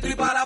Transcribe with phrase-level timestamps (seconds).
[0.00, 0.39] tripala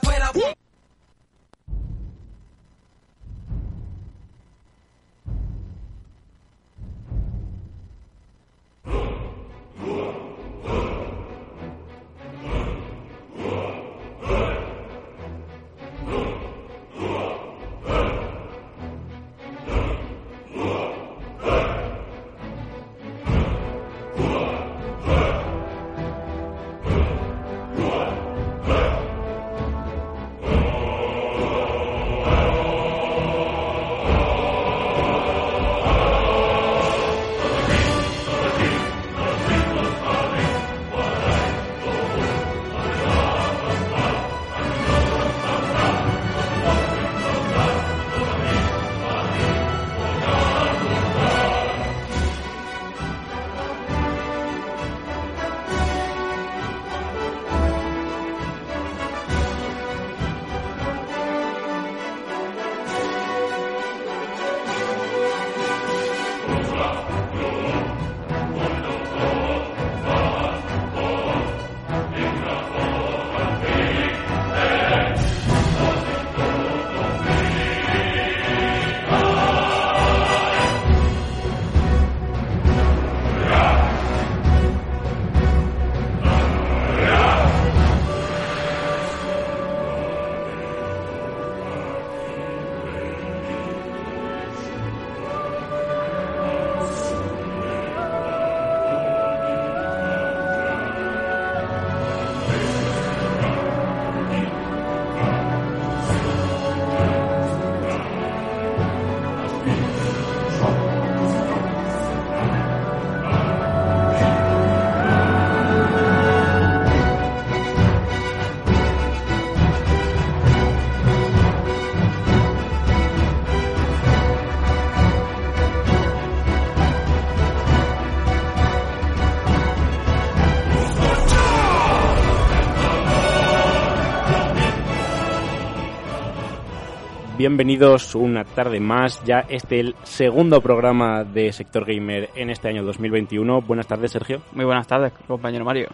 [137.49, 142.83] Bienvenidos una tarde más, ya este el segundo programa de Sector Gamer en este año
[142.85, 143.61] 2021.
[143.61, 144.41] Buenas tardes, Sergio.
[144.53, 145.89] Muy buenas tardes, compañero Mario.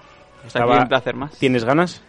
[0.47, 1.37] Está Estaba- aquí un placer más.
[1.41, 2.05] ¿Tienes ganas?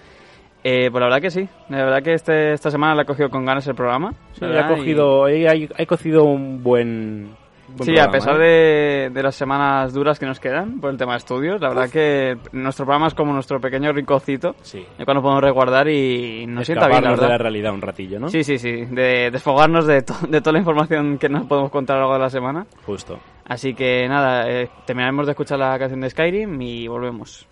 [0.63, 1.49] Eh, pues la verdad que sí.
[1.69, 4.13] La verdad que este, esta semana le he cogido con ganas el programa.
[4.33, 7.31] Sí, ha cogido, he, he- he cocido un buen
[7.79, 8.43] Sí, programa, a pesar ¿eh?
[8.45, 11.89] de, de las semanas duras que nos quedan por el tema de estudios, la verdad
[11.89, 14.85] que nuestro programa es como nuestro pequeño rinconcito, Sí.
[15.03, 18.29] cual nos podemos resguardar y nos sienta bien, la de la realidad un ratillo, ¿no?
[18.29, 21.97] Sí, sí, sí, de desfogarnos de, to- de toda la información que nos podemos contar
[21.97, 22.65] a lo largo de la semana.
[22.85, 23.19] Justo.
[23.47, 27.47] Así que nada, eh, terminaremos de escuchar la canción de Skyrim y volvemos.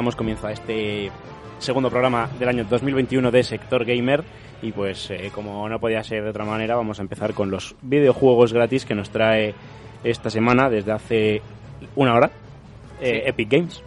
[0.00, 1.10] Damos comienzo a este
[1.58, 4.24] segundo programa del año 2021 de Sector Gamer.
[4.62, 7.76] Y pues, eh, como no podía ser de otra manera, vamos a empezar con los
[7.82, 9.54] videojuegos gratis que nos trae
[10.02, 11.42] esta semana, desde hace
[11.96, 12.30] una hora,
[12.98, 13.82] eh, Epic Games.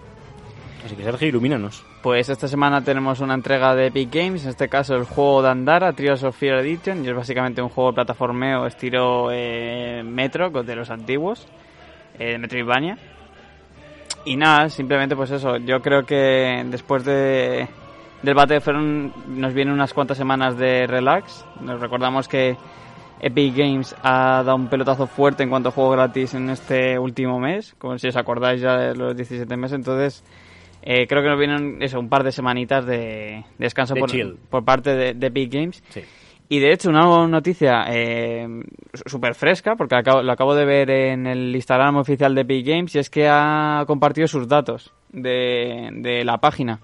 [0.85, 1.83] Así que Sergio, ilumínanos.
[2.03, 5.49] Pues esta semana tenemos una entrega de Epic Games, en este caso el juego de
[5.49, 10.51] Andara, Trials of Fear Edition, y es básicamente un juego de plataformeo estilo eh, Metro,
[10.51, 11.47] de los antiguos,
[12.19, 12.99] eh, Metroidvania.
[14.25, 17.67] Y nada, simplemente pues eso, yo creo que después de
[18.21, 21.45] del Battlefront nos vienen unas cuantas semanas de relax.
[21.59, 22.55] Nos recordamos que
[23.19, 27.39] Epic Games ha dado un pelotazo fuerte en cuanto a juego gratis en este último
[27.39, 30.23] mes, como si os acordáis ya de los 17 meses, entonces
[30.81, 34.09] eh, creo que nos vienen eso, un par de semanitas de, descanso De por,
[34.49, 35.83] por parte de, de Epic Games.
[35.89, 36.01] Sí.
[36.49, 38.47] Y de hecho, una noticia eh,
[39.05, 42.95] súper fresca, porque acabo- lo acabo de ver en el Instagram oficial de Epic Games,
[42.95, 46.79] y es que ha compartido sus datos de, de la página.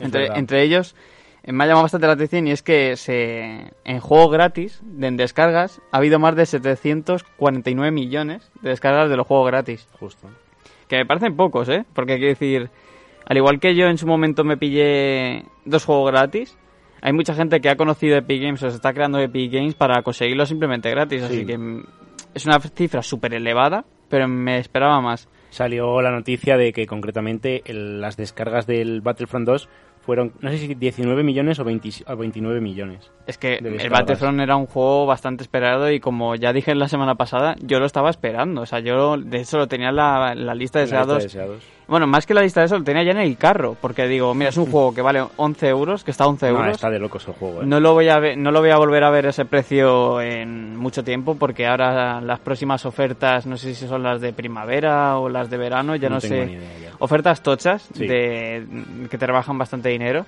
[0.00, 0.96] Entre, entre ellos,
[1.44, 5.16] eh, me ha llamado bastante la atención y es que se, en juego gratis, en
[5.16, 9.86] descargas, ha habido más de 749 millones de descargas de los juegos gratis.
[9.98, 10.28] Justo.
[10.88, 11.84] Que me parecen pocos, ¿eh?
[11.94, 12.70] Porque hay que decir,
[13.26, 16.56] al igual que yo en su momento me pillé dos juegos gratis,
[17.00, 20.02] hay mucha gente que ha conocido Epic Games o se está creando Epic Games para
[20.02, 21.22] conseguirlo simplemente gratis.
[21.22, 21.46] Así Sí.
[21.46, 21.58] que
[22.34, 25.28] es una cifra súper elevada, pero me esperaba más.
[25.50, 29.68] Salió la noticia de que concretamente el- las descargas del Battlefront 2
[30.02, 33.10] fueron, no sé si 19 millones o, 20 o 29 millones.
[33.26, 33.90] Es que el.
[33.90, 37.86] Battlefront era un juego bastante esperado y como ya dije la semana pasada, yo lo
[37.86, 38.62] estaba esperando.
[38.62, 41.14] O sea, yo de hecho lo tenía en la, en la lista de la lista
[41.16, 41.64] de deseados.
[41.88, 43.74] Bueno, más que la lista de eso, lo tenía ya en el carro.
[43.80, 46.58] Porque digo, mira, es un juego que vale 11 euros, que está a 11 No,
[46.58, 46.74] euros.
[46.74, 47.66] está de locos el juego, ¿eh?
[47.66, 50.76] No lo voy a ver, no lo voy a volver a ver ese precio en
[50.76, 55.28] mucho tiempo porque ahora las próximas ofertas no sé si son las de primavera o
[55.30, 56.46] las de verano, ya no, tengo sé.
[56.46, 56.90] ni idea ya.
[56.98, 58.06] Ofertas tochas Sí.
[58.06, 58.66] de
[59.10, 60.26] que te rebajan bastante dinero.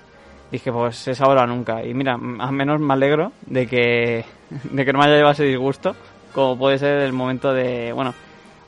[0.51, 1.85] Dije, pues es ahora o nunca.
[1.85, 4.25] Y mira, al menos me alegro de que
[4.71, 5.95] de que no me haya llevado ese disgusto,
[6.33, 8.13] como puede ser el momento de, bueno,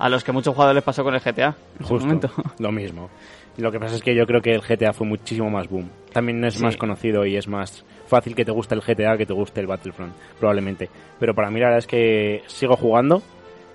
[0.03, 2.29] a los que muchos jugadores les pasó con el GTA en Justo, momento.
[2.59, 3.09] lo mismo.
[3.57, 5.89] Lo que pasa es que yo creo que el GTA fue muchísimo más boom.
[6.11, 6.63] También es Sí.
[6.63, 9.67] más conocido y es más fácil que te guste el GTA que te guste el
[9.67, 10.89] Battlefront, probablemente.
[11.19, 13.21] Pero para mí la verdad es que sigo jugando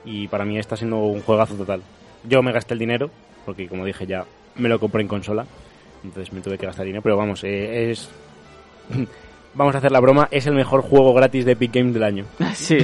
[0.05, 1.81] y para mí está siendo un juegazo total.
[2.25, 3.11] Yo me gasté el dinero,
[3.47, 4.25] porque como dije ya,
[4.57, 5.47] me lo compré en consola,
[6.05, 8.11] entonces me tuve que gastar dinero, pero vamos, eh, es...
[9.55, 12.25] Vamos a hacer la broma, es el mejor juego gratis de Epic Games del año.
[12.55, 12.79] Sí,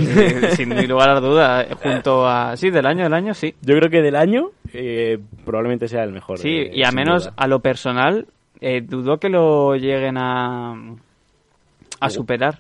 [0.57, 3.55] sin lugar a duda, junto a sí, del año del año sí.
[3.63, 6.39] Yo creo que del año eh, probablemente sea el mejor.
[6.39, 7.35] Sí, eh, y sin menos duda.
[7.37, 8.27] a lo personal,
[8.61, 12.11] eh, dudo que lo lleguen a, a Oh.
[12.11, 12.59] superar.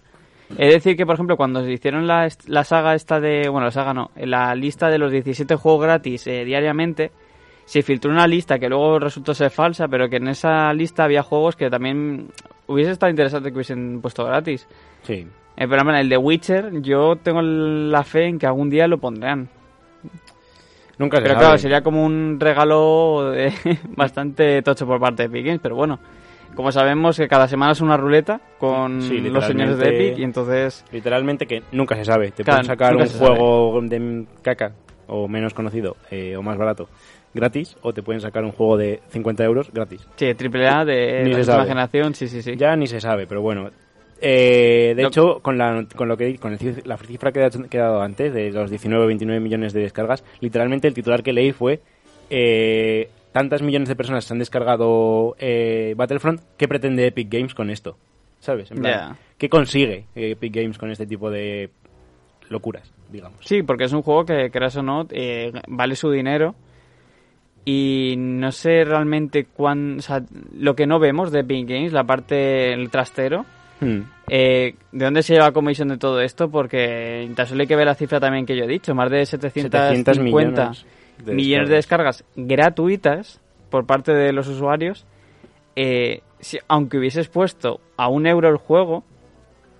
[0.59, 3.49] Es decir, que por ejemplo, cuando se hicieron la, la saga esta de.
[3.49, 7.11] Bueno, la saga no, la lista de los 17 juegos gratis eh, diariamente,
[7.65, 11.23] se filtró una lista que luego resultó ser falsa, pero que en esa lista había
[11.23, 12.29] juegos que también
[12.67, 14.67] hubiese estado interesante que hubiesen puesto gratis.
[15.03, 18.87] Sí, Eh, pero bueno, el de Witcher, yo tengo la fe en que algún día
[18.89, 19.49] lo pondrán.
[20.99, 21.45] nunca se Pero sabe.
[21.47, 23.53] claro, sería como un regalo eh,
[23.97, 25.99] bastante tocho por parte de Epic Games, pero bueno.
[26.55, 30.23] Como sabemos que cada semana es una ruleta con Sí, los señores de Epic y
[30.23, 30.85] entonces...
[30.93, 32.31] Literalmente que nunca se sabe.
[32.31, 33.27] Te Claro, pueden sacar un sabe.
[33.37, 34.73] juego de caca
[35.09, 36.89] o menos conocido eh, o más barato
[37.35, 40.07] gratis o te pueden sacar un juego de 50 euros gratis.
[40.17, 41.69] Sí, triple A de Ni la se última sabe.
[41.69, 42.57] generación, sí, sí, sí.
[42.57, 43.71] Ya ni se sabe, pero bueno.
[44.21, 48.01] Eh, de hecho, con, la, con, lo que, con el la cifra que he dado
[48.01, 51.83] antes, de los 19 o 29 millones de descargas, literalmente el titular que leí fue
[52.31, 57.69] eh, tantas millones de personas se han descargado eh, Battlefront, ¿qué pretende Epic Games con
[57.69, 57.99] esto?
[58.39, 58.71] ¿Sabes?
[58.71, 59.17] En plan, Ya.
[59.37, 61.71] ¿Qué consigue Epic Games con este tipo de
[62.49, 63.39] locuras, digamos?
[63.45, 66.55] Sí, porque es un juego que, creas o no, eh, vale su dinero
[67.65, 69.99] y no sé realmente cuán...
[69.99, 70.23] O sea,
[70.59, 73.45] lo que no vemos de Epic Games, la parte, el trastero,
[73.81, 74.03] Hmm.
[74.29, 76.49] Eh, ¿De dónde se lleva la comisión de todo esto?
[76.49, 79.27] Porque tan solo hay que ver la cifra también que yo he dicho, más de
[79.27, 80.87] 750 700 millones
[81.19, 83.41] de millones de descargas gratuitas
[83.71, 85.05] por parte de los usuarios.
[85.75, 89.03] Eh, si- aunque hubieses puesto a un euro el juego,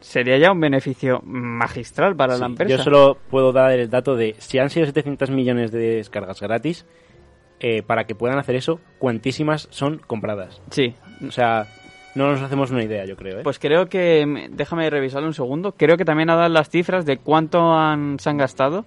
[0.01, 2.77] sería ya un beneficio magistral para la empresa.
[2.77, 6.85] Yo solo puedo dar el dato de si han sido 700 millones de descargas gratis,
[7.61, 10.61] eh, para que puedan hacer eso, cuantísimas son compradas.
[10.71, 10.95] Sí,
[11.27, 11.67] O sea,
[12.15, 13.39] no nos hacemos una idea, yo creo.
[13.41, 13.43] ¿eh?
[13.43, 17.05] pues creo que, me- déjame revisarlo un segundo, creo que también ha dado las cifras
[17.07, 18.85] de cuánto han, se han gastado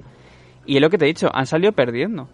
[0.66, 2.28] y es lo que te he dicho, han salido perdiendo.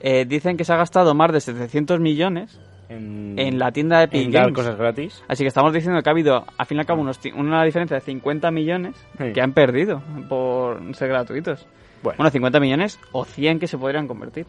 [0.00, 2.58] Eh, dicen que se ha gastado más de 700 millones
[2.88, 5.22] en, en la tienda de Epic en dar cosas gratis.
[5.28, 7.96] Así que estamos diciendo que ha habido, al fin y al cabo, unos una diferencia
[7.96, 9.32] de 50 millones Sí.
[9.32, 11.66] que han perdido por ser gratuitos.
[12.02, 14.46] Bueno, Bueno, 50 millones o 100 que se podrían convertir.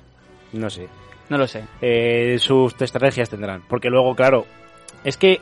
[0.54, 0.88] no sé.
[1.30, 1.63] No lo sé.
[1.82, 3.63] Eh, sus estrategias tendrán.
[3.68, 4.46] Porque luego, claro,
[5.03, 5.39] es que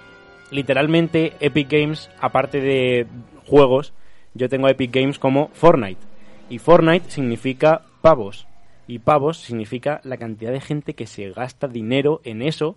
[0.52, 3.08] literalmente Epic Games, aparte de
[3.46, 3.94] juegos,
[4.34, 6.02] yo tengo Epic Games como Fortnite.
[6.50, 8.48] Y Fortnite significa pavos.
[8.88, 12.76] Y pavos significa la cantidad de gente que se gasta dinero en eso.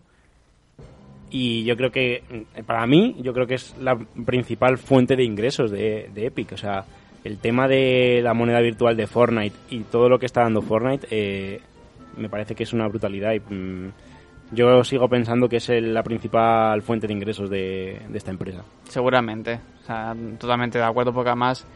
[1.31, 2.23] Y yo creo que,
[2.67, 6.53] para mí, yo creo que es la principal fuente de ingresos de, de Epic.
[6.53, 6.85] O sea,
[7.25, 11.09] el tema de la moneda virtual de Fortnite y todo lo que está dando Fortnite,
[11.11, 11.61] eh,
[12.17, 13.33] me parece que es una brutalidad.
[13.33, 13.93] Y mm,
[14.53, 18.63] yo sigo pensando que es el- la principal fuente de ingresos de, esta empresa.
[18.85, 19.61] Seguramente.
[19.83, 21.67] O sea, totalmente de acuerdo porque además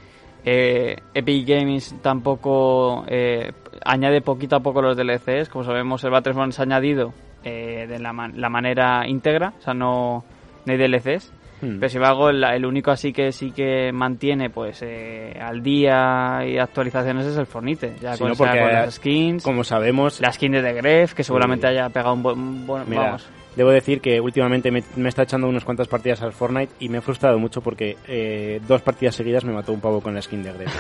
[0.45, 3.53] eh, Epic Games tampoco eh,
[3.85, 5.49] añade poquito a poco los DLCs.
[5.49, 7.13] Como sabemos, el Battlefront se ha añadido
[7.45, 9.53] eh, de la, la manera íntegra.
[9.59, 10.25] O sea, no,
[10.65, 11.33] no hay DLCs.
[11.61, 11.79] Hmm.
[11.79, 16.41] Pero sin embargo, el, el único así que sí que mantiene pues eh, al día
[16.47, 17.95] y actualizaciones es el Fornite.
[18.01, 18.35] Ya Sí, con, ¿no?
[18.35, 21.73] sea, con las skins, Como sabemos, la skin de The Gref, que seguramente Sí.
[21.73, 22.67] haya pegado un buen...
[22.67, 23.29] buen- Mira, vamos.
[23.57, 26.99] debo decir que últimamente me, me está echando unas cuantas partidas al Fortnite y me
[26.99, 30.43] he frustrado mucho porque eh, dos partidas seguidas me mató un pavo con la skin
[30.45, 30.73] de Gref.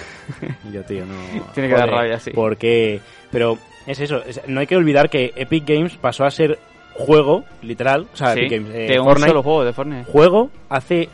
[0.73, 1.15] Yo, tío, no...
[1.55, 2.31] Tiene que dar rabia, sí.
[2.33, 3.01] Porque...
[3.33, 6.59] Pero es eso, es- no hay que olvidar que Epic Games pasó a ser
[6.99, 10.05] juego, literal, o sea, Sí, Epic Games, eh, de un Fortnite, solo juego de Fortnite.
[10.11, 11.09] juego hace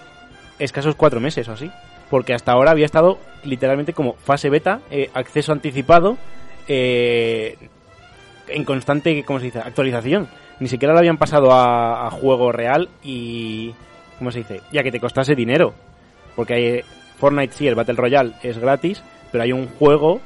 [0.58, 1.70] escasos cuatro meses o así.
[2.10, 6.16] Porque hasta ahora había estado literalmente como fase beta, eh, acceso anticipado,
[6.68, 7.56] eh,
[8.48, 10.28] en constante, ¿cómo se dice?, actualización.
[10.60, 13.74] Ni siquiera lo habían pasado a, a juego real y...
[14.18, 14.60] ¿Cómo se dice?
[14.70, 15.74] Ya que te costase dinero.
[16.36, 16.80] Porque hay,
[17.18, 20.20] Fortnite sí, el Battle Royale es gratis, pero hay un juego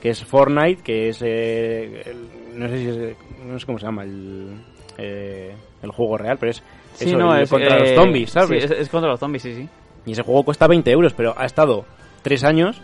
[0.00, 1.20] que es Fortnite, que es...
[1.20, 3.16] eh, el- no sé si es...
[3.44, 4.56] No sé cómo se llama el...
[4.98, 6.62] eh, el juego real, pero es...
[6.94, 8.48] Sí, eso, no, el es contra eh, los zombies, ¿sabes?
[8.48, 9.68] Sí, es, es contra los zombies, sí, sí.
[10.06, 11.84] Y ese juego cuesta 20 euros, pero ha estado
[12.22, 12.80] 3 años,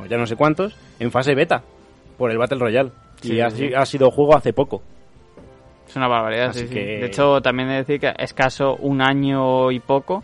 [0.00, 1.62] o ya no sé cuántos, en fase beta,
[2.16, 2.92] por el Battle Royale.
[3.20, 3.46] Sí, y ha,
[3.76, 4.82] ha sido juego hace poco.
[5.88, 6.74] Es una barbaridad, Así sí, sí.
[6.74, 10.22] que- De hecho, también he de decir que escaso un año y poco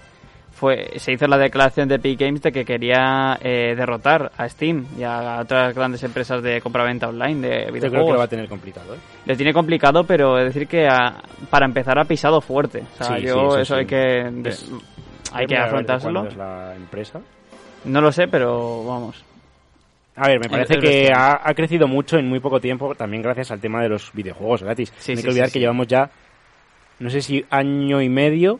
[0.58, 4.84] fue se hizo la declaración de Epic Games de que quería eh, derrotar a Steam
[4.98, 8.12] y a otras grandes empresas de compraventa online de Yo creo que videojuegos.
[8.12, 8.98] lo va a tener complicado, ¿eh?
[9.24, 12.82] Le tiene complicado, pero es decir que a- para empezar ha pisado fuerte.
[13.00, 13.80] O sea, Sí, yo sí, eso eso sí.
[13.80, 14.32] hay que
[15.32, 16.26] hay que afrontárselo.
[16.26, 17.20] es la empresa.
[17.84, 19.24] No lo sé, pero vamos.
[20.16, 23.52] A ver, me parece que ha, ha crecido mucho en muy poco tiempo, también gracias
[23.52, 24.92] al tema de los videojuegos gratis.
[25.06, 26.10] No hay que olvidar que llevamos ya,
[26.98, 28.58] no sé si año y medio,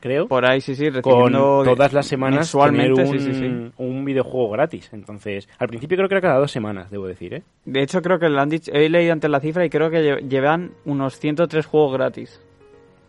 [0.00, 3.72] creo, Por ahí sí, sí, con todas las semanas tener un, sí, sí, sí.
[3.78, 4.90] un videojuego gratis.
[4.92, 7.42] Entonces, al principio creo que era cada dos semanas, debo decir, ¿eh?
[7.64, 9.98] De hecho, creo que lo han dicho, he leído antes la cifra y creo que
[10.02, 12.40] lle- llevan unos 103 juegos gratis.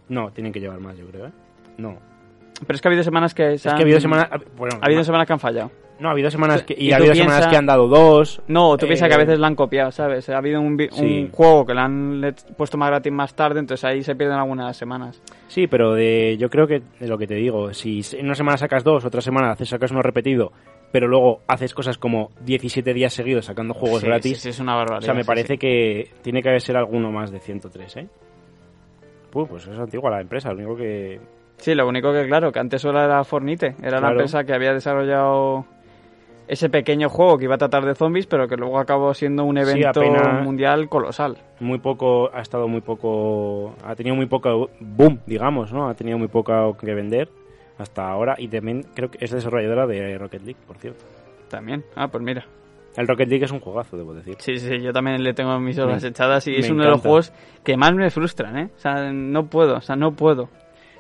[0.08, 1.32] No, tienen que llevar más, yo creo, ¿eh?
[1.78, 1.98] No.
[2.66, 4.30] Pero es que ha habido semanas que se Es que han- ha habido semanas...
[4.58, 5.72] Bueno, ha habido ma- semanas que han fallado.
[6.00, 6.74] No, ha habido semanas que...
[6.78, 8.42] Y, Y ha habido semanas que han dado dos...
[8.48, 10.30] No, tú piensas que a Eh, veces la han copiado, ¿sabes?
[10.30, 11.30] Ha habido un, Sí.
[11.32, 12.22] juego que le han
[12.58, 15.22] puesto más gratis más tarde, entonces ahí se pierden algunas semanas.
[15.48, 18.58] Sí, pero de, yo creo que de lo que te digo, si en una semana
[18.58, 20.52] sacas dos, otra semana haces sacas uno repetido,
[20.92, 24.60] pero luego haces cosas como 17 días seguidos sacando juegos Sí, gratis, Sí, sí, es
[24.60, 25.00] una barbaridad.
[25.04, 28.08] o sea, me parece que tiene que ser alguno más de 103, ¿eh?
[29.32, 31.20] Pues, pues es antigua la empresa, lo único que...
[31.58, 33.76] Sí, lo único que, claro, que antes solo era Fornite.
[33.84, 35.66] Era la empresa que había desarrollado
[36.50, 39.58] ese pequeño juego que iba a tratar de zombies, pero que luego acabó siendo un
[39.58, 40.02] evento
[40.44, 41.38] mundial colosal.
[41.60, 45.88] Muy poco, ha estado muy poco, ha tenido muy poco boom, digamos, ¿no?
[45.88, 47.30] Ha tenido muy poco que vender
[47.78, 51.06] hasta ahora y también creo que es desarrolladora de Rocket League, por cierto.
[51.50, 51.84] También.
[51.96, 52.46] Ah, pues mira.
[52.98, 54.36] El Rocket League es un juegazo, debo decir.
[54.40, 57.02] Sí, sí, yo también le tengo mis horas Me- echadas y es uno de los
[57.02, 57.32] juegos
[57.64, 58.70] que más me frustran, ¿eh?
[58.76, 60.50] O sea, no puedo, o sea, no puedo.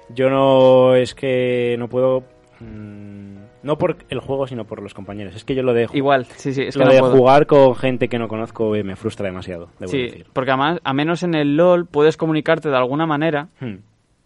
[0.09, 2.23] Yo no, es que no puedo,
[2.59, 5.35] mm, no por el juego, sino por los compañeros.
[5.35, 7.15] Es que yo lo de, Igual, sí, sí, es que lo no de puedo.
[7.17, 10.25] jugar con gente que no conozco eh, me frustra demasiado, debo Sí, decir.
[10.33, 13.75] porque además, a menos en el LOL puedes comunicarte de alguna manera Hmm,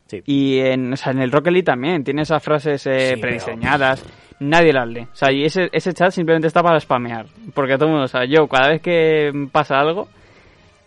[0.06, 0.22] Sí.
[0.26, 4.06] y en, o sea, en el Rocket League también tiene esas frases eh, Sí, prediseñadas,
[4.40, 5.08] nadie las lee.
[5.12, 7.26] O sea, y ese, ese chat simplemente está para spamear,
[7.56, 10.08] porque todo el mundo, o sea, yo cada vez que pasa algo,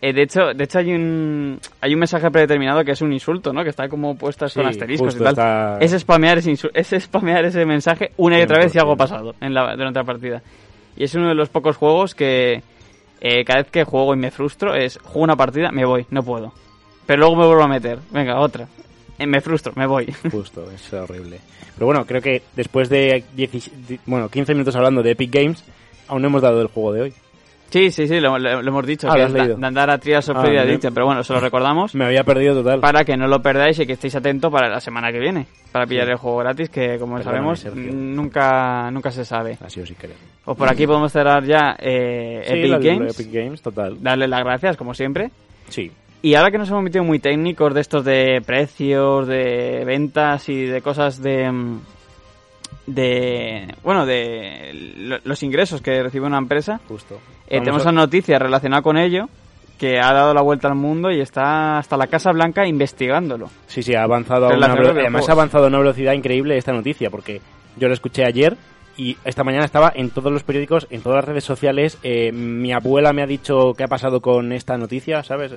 [0.01, 3.51] eh, de hecho, de hecho hay un hay un mensaje predeterminado que es un insulto,
[3.53, 3.63] ¿no?
[3.63, 5.27] Que está como puesto Sí, con asteriscos y tal.
[5.29, 8.95] está- Es spamear ese, es spamear ese mensaje una y otra vez si algo ha
[8.95, 8.97] 100%.
[8.97, 10.41] pasado en la, durante la partida.
[10.95, 12.61] Y es uno de los pocos juegos que
[13.21, 16.21] eh, cada vez que juego y me frustro es juego una partida, me voy, no
[16.23, 16.53] puedo.
[17.05, 18.67] Pero luego me vuelvo a meter, venga, otra.
[19.17, 20.13] Eh, me frustro, me voy.
[20.31, 21.39] Justo, es horrible.
[21.73, 23.51] Pero bueno, creo que después de 10
[23.87, 25.63] di- bueno, 15 minutos hablando de Epic Games,
[26.07, 27.13] aún no hemos dado el juego de hoy.
[27.69, 29.57] Sí, sí, sí, lo, lo- lo hemos dicho, Ah, que es has da- leído.
[29.57, 32.53] de andar a Trials of Ah, Addiction, pero bueno, se lo recordamos Me había perdido
[32.55, 32.79] total.
[32.79, 35.85] para que no lo perdáis y que estéis atentos para la semana que viene, para
[35.85, 36.11] pillar Sí.
[36.11, 39.57] el juego gratis, que como Perdóname, sabemos, nunca, nunca se sabe.
[39.63, 40.15] Así o sí creo.
[40.45, 43.19] Pues por aquí podemos cerrar ya eh, Sí, Epic Games.
[43.19, 44.01] Epic Games, total.
[44.01, 45.29] darle las gracias, como siempre.
[45.67, 45.91] Sí.
[46.21, 50.63] Y ahora que nos hemos metido muy técnicos de estos de precios, de ventas y
[50.65, 51.51] de cosas de...
[51.51, 51.79] mm,
[52.87, 57.19] de bueno, de lo- los ingresos que recibe una empresa, Justo.
[57.47, 59.29] Eh, tenemos a- una noticia relacionada con ello
[59.77, 63.49] que ha dado la vuelta al mundo y está hasta la Casa Blanca investigándolo.
[63.67, 64.67] Sí, sí, ha avanzado a una
[65.01, 67.41] Además ha avanzado a una velocidad increíble esta noticia, porque
[67.77, 68.57] yo lo escuché ayer
[68.97, 71.99] y esta mañana estaba en todos los periódicos, en todas las redes sociales.
[72.01, 75.51] Eh, mi abuela me ha dicho qué ha pasado con esta noticia, ¿sabes?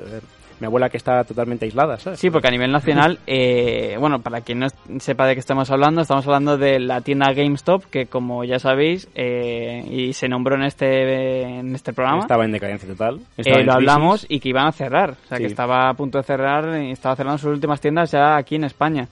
[0.61, 2.21] Mi abuela que está totalmente aislada, ¿sabes?
[2.21, 4.67] Sí, porque a nivel nacional, eh, bueno, para quien no
[4.99, 9.09] sepa de qué estamos hablando, estamos hablando de la tienda GameStop, que como ya sabéis,
[9.15, 13.21] eh, y se nombró en este, en este programa, Estaba en decadencia total.
[13.39, 15.13] eh, en lo hablamos y que iban a cerrar.
[15.25, 15.45] O sea, Sí.
[15.45, 18.65] que estaba a punto de cerrar y estaba cerrando sus últimas tiendas ya aquí en
[18.65, 19.09] España.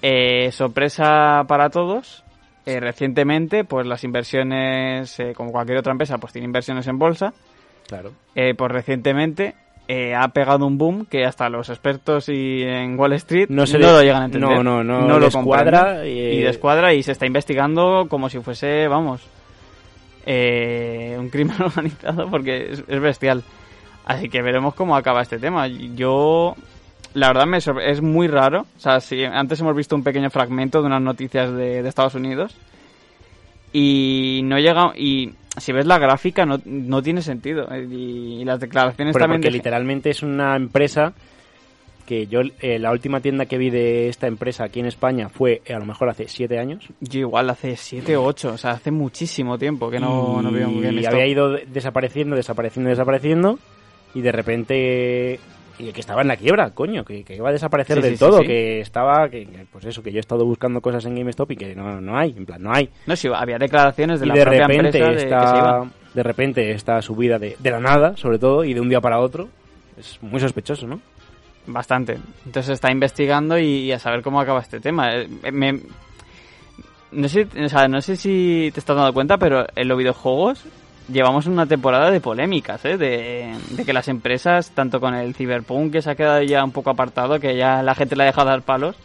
[0.00, 2.24] Eh, sorpresa para todos.
[2.64, 7.32] eh, recientemente, pues las inversiones, eh, como cualquier otra empresa, pues tiene inversiones en bolsa.
[7.88, 8.12] Claro.
[8.36, 9.54] Eh, pues recientemente
[9.88, 13.66] eh, ha pegado un boom que hasta los expertos y en Wall Street No no,
[13.66, 14.50] se lo le- llegan a entender.
[14.50, 18.86] no, no, no, lo descuadra, eh, Y descuadra y se está investigando como si fuese,
[18.88, 19.20] vamos,
[20.26, 23.42] eh, un crimen organizado porque es, es bestial.
[24.04, 25.66] Así que veremos cómo acaba este tema.
[25.68, 26.54] Yo,
[27.14, 28.66] la verdad, me es muy raro.
[28.76, 32.14] O sea, si antes hemos visto un pequeño fragmento de unas noticias de, de Estados
[32.16, 32.56] Unidos
[33.72, 38.44] y no llega y si ves la gráfica no, no tiene sentido Eh, y, y
[38.44, 41.12] las declaraciones Pero también porque de- literalmente es una empresa
[42.06, 45.62] que yo, eh, la última tienda que vi de esta empresa aquí en España fue
[45.64, 46.84] eh, a lo mejor hace siete años.
[47.00, 50.50] yo igual hace 7 o 8 o sea hace muchísimo tiempo que no, y no
[50.50, 51.12] veo un GameStop.
[51.12, 53.58] había ido de- desapareciendo, desapareciendo, desapareciendo
[54.14, 55.40] y de repente
[55.82, 58.18] y que estaba en la quiebra, coño, que, que iba a desaparecer Sí, del sí,
[58.18, 58.46] todo, sí.
[58.46, 61.74] que estaba, que, pues eso, que yo he estado buscando cosas en GameStop y que
[61.74, 62.88] no, no hay, en plan, no hay.
[63.06, 65.86] no sí había declaraciones de y la de propia repente empresa de que se iba.
[66.14, 69.18] de repente esta subida de, de la nada, sobre todo, y de un día para
[69.18, 69.48] otro,
[69.98, 71.00] es muy sospechoso, ¿no?
[71.66, 72.18] Bastante.
[72.46, 75.10] Entonces está investigando y, y a saber cómo acaba este tema.
[75.14, 75.80] Eh, me-
[77.12, 80.64] no, sé, o sea, no sé si te estás dando cuenta, pero en los videojuegos
[81.08, 82.96] llevamos una temporada de polémicas, ¿eh?
[82.96, 86.72] de, de que las empresas, tanto con el Cyberpunk, que se ha quedado ya un
[86.72, 88.96] poco apartado, que ya la gente le ha dejado dar palos,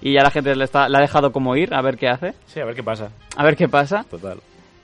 [0.00, 2.34] y ya la gente le, está, le ha dejado como ir a ver qué hace,
[2.46, 3.10] Sí, a ver qué pasa.
[3.36, 4.04] a ver qué pasa.
[4.10, 4.38] Total.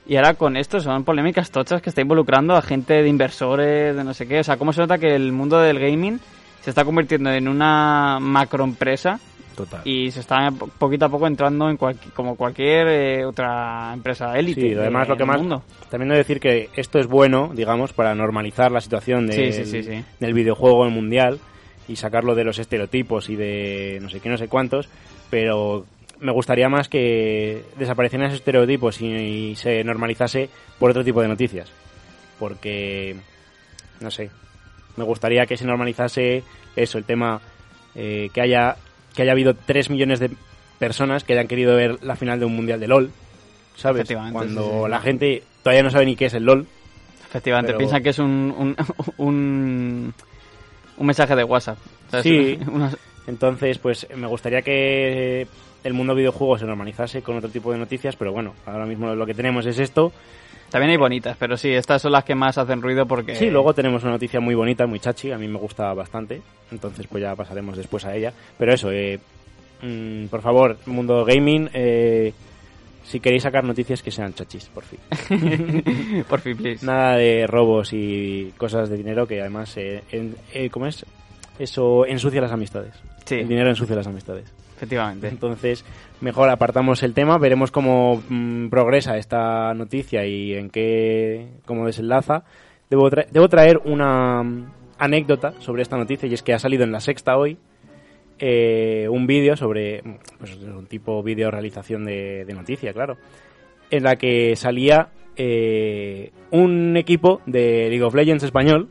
[0.07, 4.03] Y ahora con esto son polémicas tochas que está involucrando a gente de inversores, de
[4.03, 4.41] no sé qué.
[4.41, 6.19] O sea, cómo se nota que el mundo del gaming
[6.61, 9.21] se está convirtiendo en una macroempresa
[9.57, 9.81] Total.
[9.85, 14.39] y se está po- poquito a poco entrando en cual- como cualquier eh, otra empresa
[14.39, 14.61] élite.
[14.61, 15.63] Sí, además de- lo que más mundo.
[15.91, 19.83] también de decir que esto es bueno, digamos, para normalizar la situación del, sí, sí,
[19.83, 20.05] sí.
[20.21, 21.39] del videojuego en mundial
[21.89, 24.89] y sacarlo de los estereotipos y de no sé qué, no sé cuántos,
[25.31, 25.85] pero
[26.21, 31.29] me gustaría más que desaparecieran esos estereotipos y, y se normalizase por otro tipo de
[31.29, 31.71] noticias,
[32.39, 33.17] porque
[34.01, 34.31] no sé,
[34.97, 36.43] me gustaría que se normalizase
[36.77, 37.41] eso, el tema
[37.95, 38.77] eh, que haya
[39.15, 40.31] que haya habido 3 millones de
[40.79, 43.11] personas que hayan querido ver la final de un mundial de LOL,
[43.77, 44.09] ¿sabes?
[44.33, 44.91] Cuando sí, sí, sí.
[44.91, 46.67] la gente todavía no sabe ni qué es el LOL.
[47.29, 48.77] Efectivamente, pero- piensan que es un, un,
[49.19, 50.15] un,
[50.97, 51.79] un mensaje de WhatsApp.
[52.11, 52.25] ¿sabes?
[52.25, 52.59] Sí.
[53.27, 55.47] Entonces, pues me gustaría que
[55.85, 59.27] el mundo videojuego se normalizase con otro tipo de noticias, pero bueno, ahora mismo lo
[59.27, 60.13] que tenemos es esto.
[60.73, 63.37] También hay bonitas, pero sí, estas son las que más hacen ruido porque...
[63.37, 67.07] Sí, luego tenemos una noticia muy bonita, muy chachi, a mí me gusta bastante, entonces
[67.07, 68.33] pues ya pasaremos después a ella.
[68.59, 69.21] Pero eso, eh,
[69.83, 72.33] mm, por favor, mundo gaming, eh,
[73.05, 74.99] si queréis sacar noticias que sean chachis, por fin.
[76.29, 76.85] Por fin, please.
[76.87, 81.05] Nada de robos y cosas de dinero que además, eh, en- eh, ¿cómo es?
[81.59, 82.95] Eso ensucia las amistades.
[83.27, 84.53] Sí, El dinero ensucia las amistades.
[84.83, 85.29] Efectivamente.
[85.29, 85.85] Entonces,
[86.21, 92.43] mejor apartamos el tema, veremos cómo mm, progresa esta noticia y en qué cómo desenlaza.
[92.91, 96.83] Debo, tra- debo traer una mm, anécdota sobre esta noticia y es que ha salido
[96.83, 97.59] en la sexta hoy
[98.41, 103.17] eh, un vídeo sobre mm, pues, un tipo vídeo realización de, de noticia, claro,
[103.89, 108.89] en la que salía eh, un equipo de League of Legends español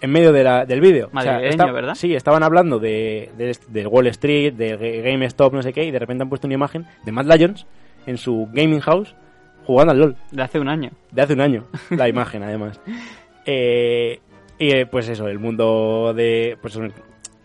[0.00, 1.08] en medio de la- del vídeo.
[1.12, 1.94] Madrileño, ¿verdad?
[1.94, 5.90] Sí, estaban hablando de, de, de Wall Street, de Ga- GameStop, no sé qué, y
[5.90, 7.66] de repente han puesto una imagen de Mad Lions
[8.06, 9.14] en su gaming house
[9.66, 10.90] jugando al LOL De hace un año.
[11.12, 12.80] de hace un año, la imagen además.
[13.46, 14.20] Eh,
[14.58, 16.56] y eh, pues eso, el mundo de...
[16.60, 16.78] Pues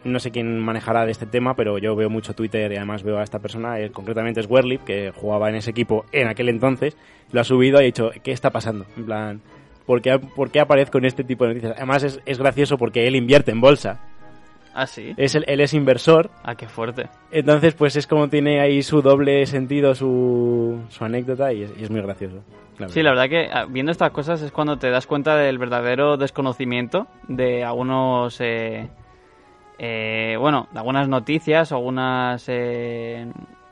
[0.03, 3.17] no sé quién manejará de este tema, pero yo veo mucho Twitter y además veo
[3.17, 6.95] a esta persona, eh, concretamente es Werlip, que jugaba en ese equipo en aquel entonces,
[7.31, 8.85] lo ha subido y ha dicho, ¿qué está pasando?
[8.97, 9.41] En plan,
[9.85, 11.73] ¿por qué, por qué aparezco en este tipo de noticias?
[11.77, 13.99] Además es, es gracioso porque él invierte en bolsa.
[14.73, 15.13] Ah, sí.
[15.15, 17.07] Es el- él es inversor, Ah, qué fuerte.
[17.31, 21.83] entonces pues es como tiene ahí su doble sentido, su, su anécdota y es, y
[21.83, 22.43] es muy gracioso.
[22.87, 26.17] Sí, la verdad que ah, viendo estas cosas es cuando te das cuenta del verdadero
[26.17, 28.89] desconocimiento de algunos, eh,
[29.79, 33.27] eh, bueno, de algunas noticias algunas, eh,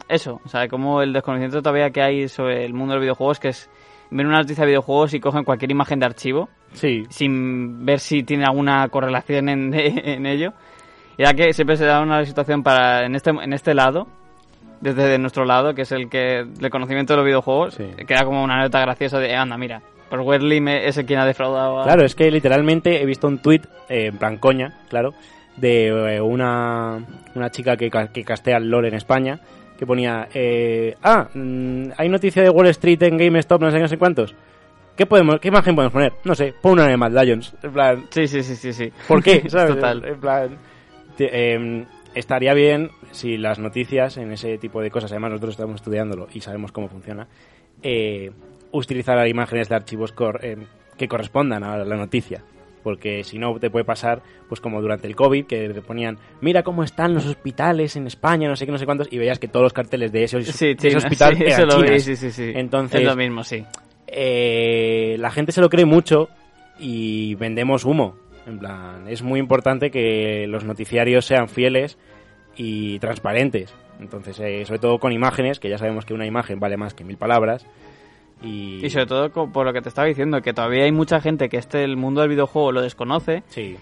[0.07, 3.39] eso, o sea, como el desconocimiento todavía que hay sobre el mundo de los videojuegos,
[3.41, 3.69] que es
[4.11, 8.23] ver una noticia de videojuegos y cogen cualquier imagen de archivo Sí, sin ver si
[8.23, 10.53] tiene alguna correlación en, en ello.
[11.17, 14.07] Ya que siempre se da una situación para, en este, en este lado,
[14.81, 17.85] desde nuestro lado, que es el que el conocimiento de los videojuegos, Sí.
[18.07, 21.81] queda como una nota graciosa de, anda, mira, pues Werly es el quien ha defraudado
[21.81, 21.83] a...
[21.83, 25.13] Claro, es que literalmente he visto un tweet en plan coña, claro,
[25.57, 26.97] de eh, una,
[27.35, 29.39] una chica que, que castea el LOL en España,
[29.77, 33.87] que ponía, eh, ah, mm, hay noticia de Wall Street en GameStop, no sé no
[33.87, 34.35] sé cuántos.
[34.95, 36.13] ¿Qué, podemos, ¿Qué imagen podemos poner?
[36.23, 37.55] No sé, pon una de Mad Lions.
[37.63, 38.91] En plan, Sí, sí, sí, sí, sí.
[39.07, 39.43] ¿por qué?
[39.49, 39.75] ¿Sabes?
[39.75, 40.05] Total.
[40.05, 40.57] En plan,
[41.17, 46.27] em, estaría bien si las noticias en ese tipo de cosas, además nosotros estamos estudiándolo
[46.33, 47.27] y sabemos cómo funciona,
[47.81, 48.31] eh,
[48.71, 50.65] utilizar imágenes de archivos cor- em,
[50.97, 52.43] que correspondan a la noticia.
[52.83, 56.63] Porque si no, te puede pasar, pues como durante el COVID, que te ponían, mira
[56.63, 59.47] cómo están los hospitales en España, no sé qué, no sé cuántos, y veías que
[59.47, 62.31] todos los carteles de ese, Sí, ese hospital sí, eran eso lo vi, sí, sí,
[62.31, 62.51] sí.
[62.55, 63.63] Entonces, Es lo mismo, sí.
[64.07, 66.29] eh, la gente se lo cree mucho
[66.79, 68.15] y vendemos humo.
[68.45, 71.97] En plan, es muy importante que los noticiarios sean fieles
[72.57, 73.73] y transparentes.
[73.99, 77.05] Entonces, eh, sobre todo con imágenes, que ya sabemos que una imagen vale más que
[77.05, 77.65] mil palabras.
[78.43, 81.47] Y, Y sobre todo por lo que te estaba diciendo, que todavía hay mucha gente
[81.49, 83.77] que este el mundo del videojuego lo desconoce Sí,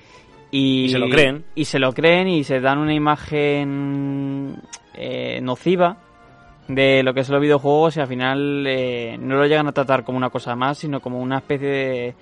[0.51, 1.43] y, Y se lo creen.
[1.55, 4.61] y se lo creen y se dan una imagen
[4.93, 5.97] eh, nociva
[6.67, 10.03] de lo que son los videojuegos y al final eh, no lo llegan a tratar
[10.03, 12.15] como una cosa más sino como una especie de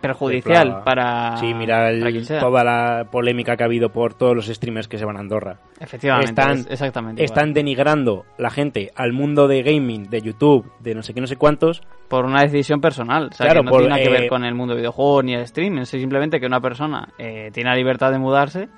[0.00, 0.84] perjudicial plaga.
[0.84, 4.88] para sí, mira el- para toda la polémica que ha habido por todos los streamers
[4.88, 5.58] que se van a Andorra.
[5.80, 7.38] efectivamente están- es- exactamente igual.
[7.38, 11.26] Están denigrando la gente al mundo de gaming, de YouTube, de no sé qué, no
[11.26, 14.08] sé cuántos, por una decisión personal o sea Claro, que no por, tiene nada que
[14.16, 17.08] eh, ver con el mundo del videojuego ni el streaming es simplemente que una persona
[17.18, 18.68] eh, tiene la libertad de mudarse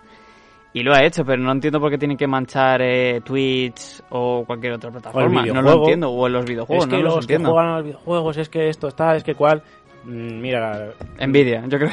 [0.76, 4.42] y lo ha hecho, pero no entiendo por qué tienen que manchar eh, Twitch o
[4.44, 5.46] cualquier otra plataforma.
[5.46, 6.10] No lo entiendo.
[6.10, 7.52] O en los videojuegos, es que no los los que entiendo.
[7.52, 9.62] juegan a los videojuegos, es que esto está, es que cual.
[10.04, 11.90] Mm, Mira, Envidia, yo creo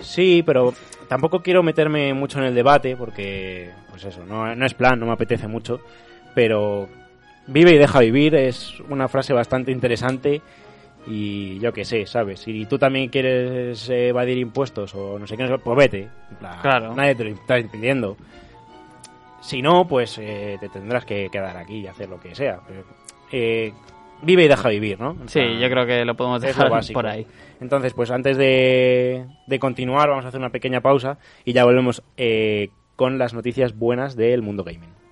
[0.00, 0.74] sí, pero
[1.08, 5.06] tampoco quiero meterme mucho en el debate porque, pues eso, no, no es plan, no
[5.06, 5.80] me apetece mucho.
[6.34, 6.88] Pero
[7.46, 10.40] vive y deja vivir es una frase bastante interesante
[11.06, 12.40] y yo qué sé, ¿sabes?
[12.40, 16.08] Si tú también quieres evadir impuestos o no sé qué, pues vete.
[16.62, 16.94] Claro.
[16.94, 18.16] Nadie te lo está impidiendo.
[19.42, 22.60] Si no, pues eh, te tendrás que quedar aquí y hacer lo que sea.
[22.66, 22.84] Pero,
[23.30, 23.72] eh,
[24.24, 25.16] vive y deja vivir, ¿no?
[25.26, 27.26] Sí, yo creo que lo podemos lo dejar por ahí.
[27.60, 32.02] Entonces, pues antes de, de continuar, vamos a hacer una pequeña pausa y ya volvemos
[32.16, 35.03] eh, con las noticias buenas del mundo gaming.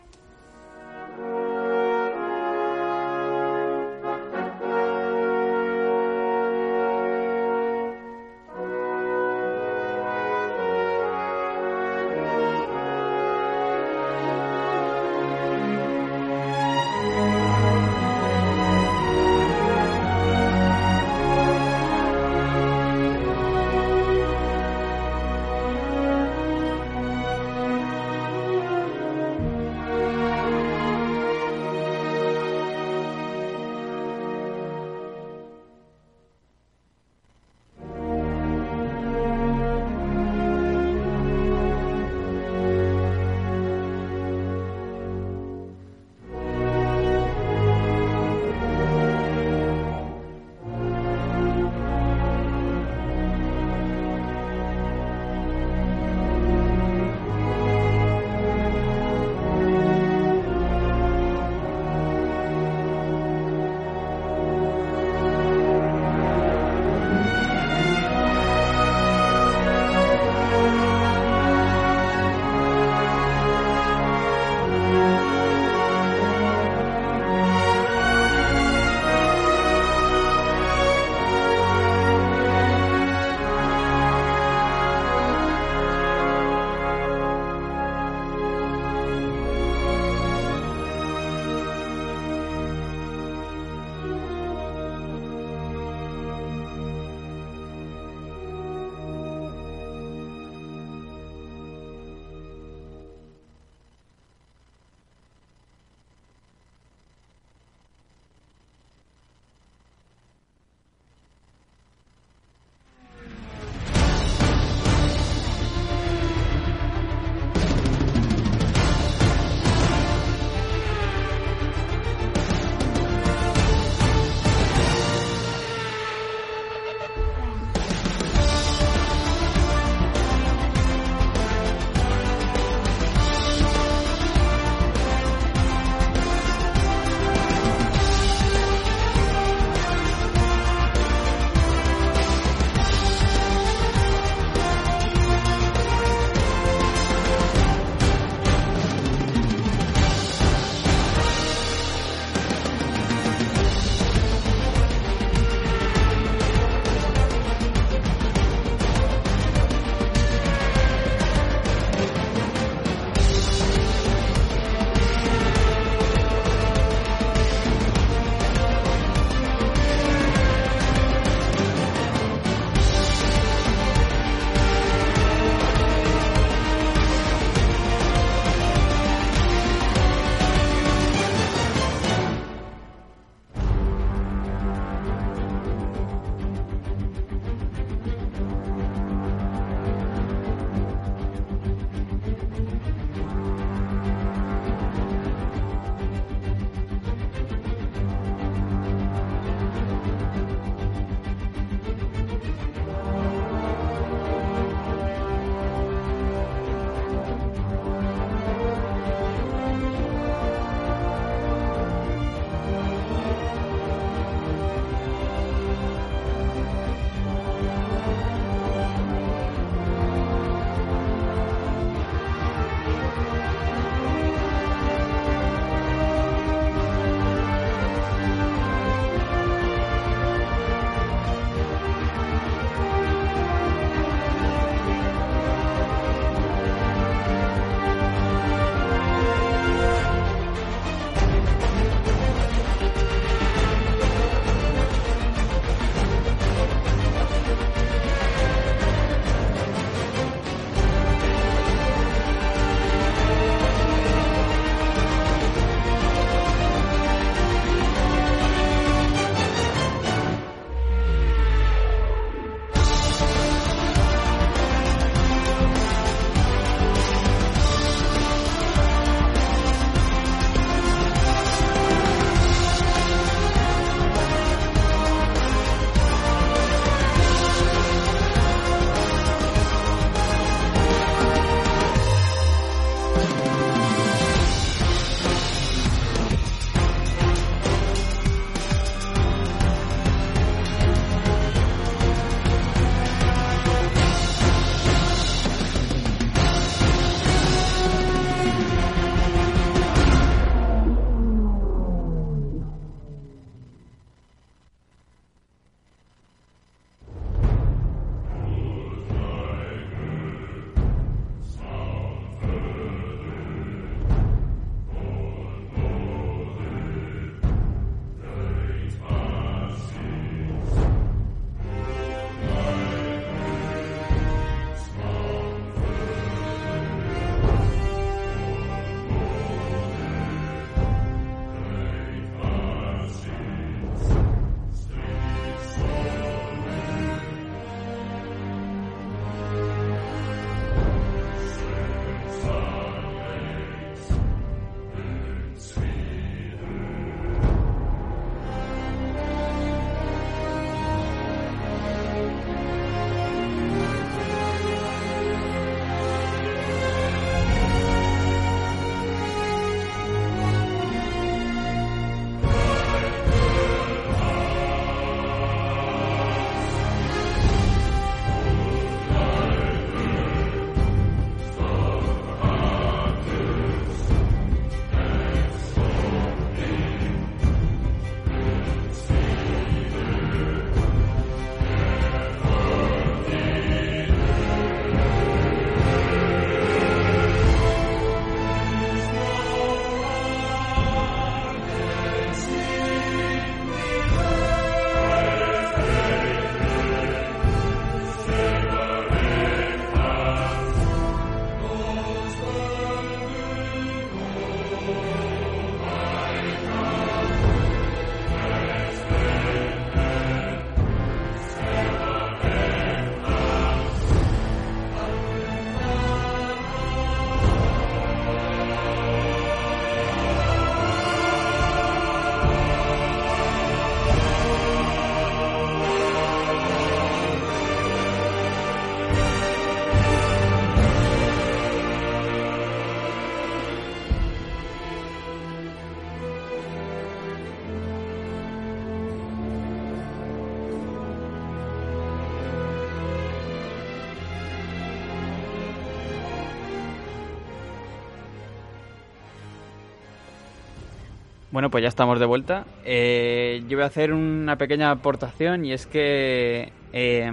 [451.72, 452.66] Pues ya estamos de vuelta.
[452.84, 456.72] Eh, yo voy a hacer una pequeña aportación y es que...
[456.92, 457.32] eh,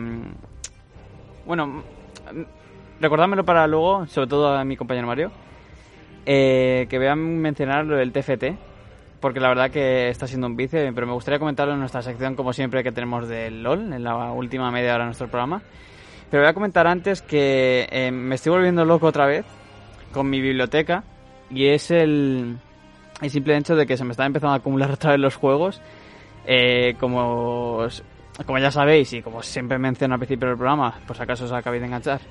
[1.46, 1.84] bueno,
[3.00, 5.32] recordádmelo para luego, sobre todo a mi compañero Mario,
[6.26, 8.56] eh, que voy a mencionar lo del TFT,
[9.20, 12.36] porque la verdad que está siendo un vicio, pero me gustaría comentarlo en nuestra sección,
[12.36, 15.62] como siempre, que tenemos del LOL, en la última media hora de nuestro programa.
[16.30, 19.46] Pero voy a comentar antes que eh, me estoy volviendo loco otra vez
[20.14, 21.04] con mi biblioteca
[21.50, 22.58] y es el,
[23.22, 25.82] el simple hecho de que se me están empezando a acumular otra vez los juegos.
[26.46, 27.86] Eh, como,
[28.46, 31.52] como ya sabéis y como siempre menciono al principio del programa, por si acaso os
[31.52, 32.22] acabéis de enganchar,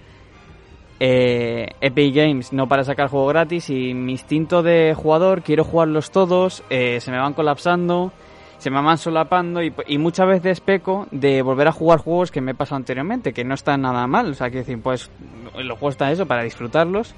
[0.98, 6.10] eh, Epic Games no para sacar juego gratis y mi instinto de jugador, quiero jugarlos
[6.10, 8.12] todos, eh, se me van colapsando,
[8.58, 12.40] se me van solapando y, y muchas veces peco de volver a jugar juegos que
[12.40, 15.10] me he pasado anteriormente, que no están nada mal, o sea, que decir, pues
[15.54, 17.14] los juegos están eso para disfrutarlos.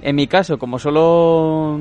[0.00, 1.78] En mi caso, como solo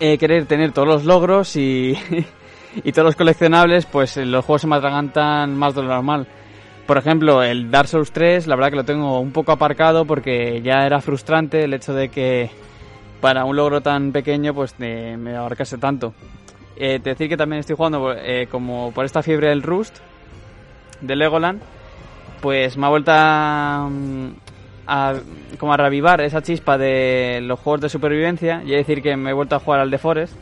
[0.00, 1.96] eh, querer tener todos los logros y,
[2.84, 6.26] y todos los coleccionables, pues eh, los juegos se me atragantan más de lo normal.
[6.86, 10.62] Por ejemplo, el Dark Souls 3, la verdad que lo tengo un poco aparcado porque
[10.62, 12.50] ya era frustrante el hecho de que
[13.20, 16.14] para un logro tan pequeño pues eh, me abarcase tanto.
[16.76, 18.14] Decir que también estoy jugando
[18.50, 19.96] como por esta fiebre del Rust
[21.00, 21.62] de Legoland,
[22.40, 24.34] pues me ha vuelto a, mm,
[24.86, 25.14] a-
[25.58, 29.30] como a reavivar esa chispa de los juegos de supervivencia y es decir que me
[29.30, 30.34] he vuelto a jugar al The Forest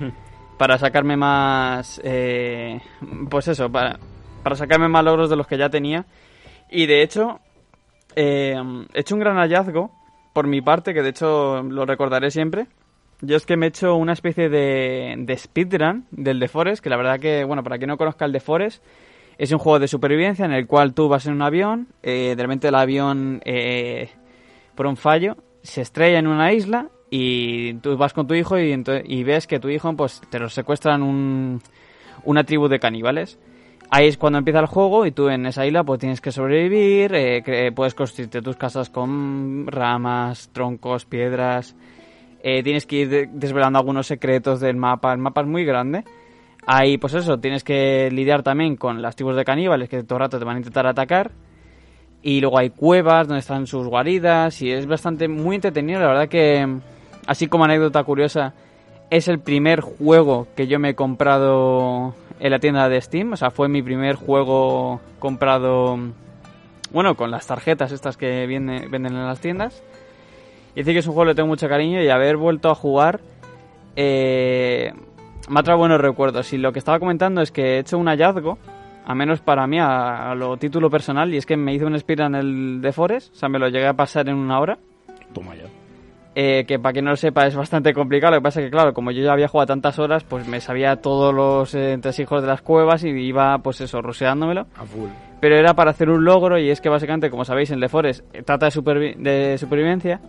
[0.58, 2.80] para sacarme más eh,
[3.30, 3.98] pues eso para,
[4.42, 6.04] para sacarme más logros de los que ya tenía.
[6.70, 7.40] Y de hecho
[8.16, 8.56] eh,
[8.94, 9.90] he hecho un gran hallazgo
[10.32, 12.66] por mi parte que de hecho lo recordaré siempre.
[13.20, 16.90] Yo es que me he hecho una especie de, de speedrun del The Forest que
[16.90, 18.82] la verdad que bueno para quien no conozca el The Forest
[19.38, 22.42] es un juego de supervivencia en el cual tú vas en un avión, eh, de
[22.42, 24.10] repente el avión, eh,
[24.74, 29.24] por un fallo, se estrella en una isla y tú vas con tu hijo y,
[29.24, 31.60] ves que tu hijo pues te lo secuestran un,
[32.24, 33.38] una tribu de caníbales.
[33.90, 37.12] Ahí es cuando empieza el juego y tú en esa isla pues tienes que sobrevivir,
[37.14, 41.76] eh, puedes construirte tus casas con ramas, troncos, piedras,
[42.42, 46.04] eh, tienes que ir de- desvelando algunos secretos del mapa, el mapa es muy grande.
[46.66, 50.20] Ahí, pues eso, tienes que lidiar también con las tribus de caníbales que todo el
[50.20, 51.32] rato te van a intentar atacar.
[52.22, 55.98] Y luego hay cuevas donde están sus guaridas y es bastante muy entretenido.
[56.00, 56.64] La verdad que,
[57.26, 58.54] así como anécdota curiosa,
[59.10, 63.32] es el primer juego que yo me he comprado en la tienda de Steam.
[63.32, 65.98] O sea, fue mi primer juego comprado,
[66.92, 69.82] bueno, con las tarjetas estas que viene- venden en las tiendas.
[70.76, 72.76] Y decir que es un juego que le tengo mucho cariño y haber vuelto a
[72.76, 73.20] jugar
[73.96, 74.92] eh,
[75.48, 76.52] me ha traído buenos recuerdos.
[76.52, 78.58] Y lo que estaba comentando es que he hecho un hallazgo,
[79.04, 81.98] a menos para mí, a, a lo título personal, y es que me hice un
[81.98, 84.78] speedrun en el de Forest, o sea, me lo llegué a pasar en una hora.
[85.34, 85.64] Toma ya.
[86.34, 88.32] eh, que para quien no lo sepa es bastante complicado.
[88.34, 90.60] Lo que pasa es que, claro, como yo ya había jugado tantas horas, pues me
[90.60, 94.66] sabía todos los eh, entresijos de las cuevas y iba, pues eso, ruseándomelo.
[94.76, 95.08] A full.
[95.40, 98.24] Pero era para hacer un logro y es que básicamente, como sabéis, en The Forest
[98.46, 100.20] trata de, supervi- de supervivencia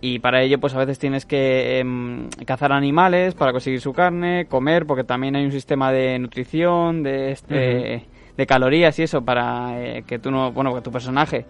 [0.00, 4.46] y para ello pues a veces tienes que em, cazar animales para conseguir su carne,
[4.46, 9.80] comer, porque también hay un sistema de nutrición, de, este, de calorías y eso para
[9.80, 11.46] eh, que tú no, bueno, que tu personaje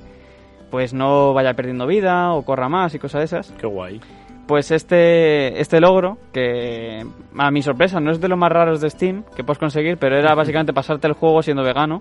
[0.71, 3.53] pues no vaya perdiendo vida o corra más y cosas de esas.
[3.53, 4.01] Qué guay.
[4.47, 7.05] Pues este, este logro, que
[7.37, 10.17] a mi sorpresa no es de los más raros de Steam que puedes conseguir, pero
[10.17, 12.01] era básicamente pasarte el juego siendo vegano,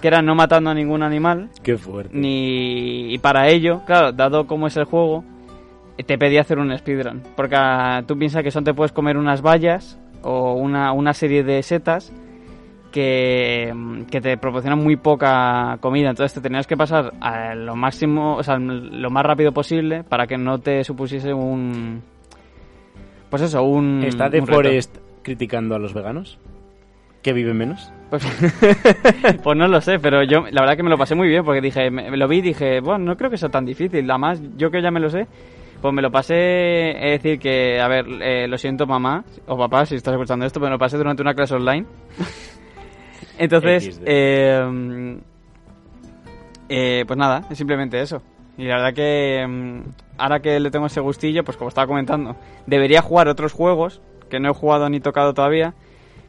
[0.00, 2.16] que era no matando a ningún animal, Qué fuerte.
[2.16, 5.24] ni y para ello, claro, dado cómo es el juego,
[6.06, 9.42] te pedí hacer un speedrun, porque ah, tú piensas que son te puedes comer unas
[9.42, 12.12] vallas o una, una serie de setas
[12.90, 17.76] que, mm, que te proporcionan muy poca comida, entonces te tenías que pasar a lo
[17.76, 22.02] máximo, o sea, lo más rápido posible para que no te supusiese un
[23.28, 24.46] pues eso, un ¿Está un reto.
[24.46, 26.38] Forest criticando a los veganos?
[27.22, 27.92] ¿Que viven menos?
[28.08, 28.24] Pues,
[29.42, 31.60] pues no lo sé, pero yo la verdad que me lo pasé muy bien porque
[31.60, 34.10] dije, me, lo vi y dije, bueno, no creo que sea tan difícil.
[34.10, 35.26] Además, yo que ya me lo sé,
[35.80, 39.86] pues me lo pasé, es decir, que, a ver, eh, lo siento mamá o papá
[39.86, 41.86] si estás escuchando esto, pero me lo pasé durante una clase online.
[43.38, 45.18] Entonces, eh,
[46.68, 48.22] eh, pues nada, es simplemente eso.
[48.56, 49.80] Y la verdad que mm,
[50.18, 54.40] ahora que le tengo ese gustillo, pues como estaba comentando, debería jugar otros juegos que
[54.40, 55.74] no he jugado ni tocado todavía,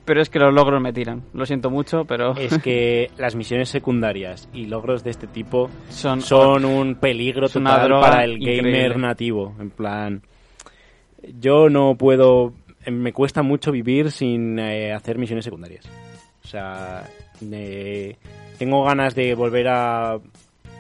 [0.06, 1.24] pero es que los logros me tiran.
[1.34, 6.22] Lo siento mucho, pero Es que las misiones secundarias y logros de este tipo son,
[6.22, 8.96] son un peligro total para el gamer increíble.
[8.98, 9.56] nativo.
[9.60, 10.22] En plan,
[11.40, 12.54] yo no puedo,
[12.88, 15.86] me cuesta mucho vivir sin eh, hacer misiones secundarias.
[16.44, 17.04] O sea,
[17.52, 18.16] eh,
[18.58, 20.14] tengo ganas de volver a,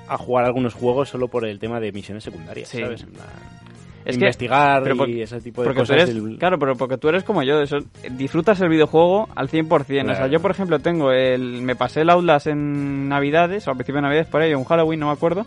[0.07, 2.80] a jugar algunos juegos solo por el tema de misiones secundarias, Sí.
[2.82, 3.03] ¿sabes?
[3.03, 3.28] En plan,
[4.05, 6.09] Es que- investigar pero por- y ese tipo de porque tú cosas.
[6.09, 7.77] eres, del- claro, pero porque tú eres como yo, eso,
[8.11, 10.11] disfrutas el videojuego al 100%.
[10.11, 10.31] O sea, Claro.
[10.33, 11.61] yo, por ejemplo, tengo el.
[11.61, 14.63] Me pasé el Outlast en Navidades, o al principio de Navidades, por ahí, o en
[14.65, 15.45] Halloween, no me acuerdo.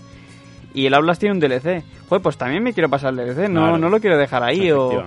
[0.77, 1.85] Y el Outlast tiene un DLC.
[2.09, 3.79] Joder, pues también me quiero pasar el DLC, no, Claro.
[3.79, 4.73] no lo quiero dejar ahí.
[4.73, 5.05] O,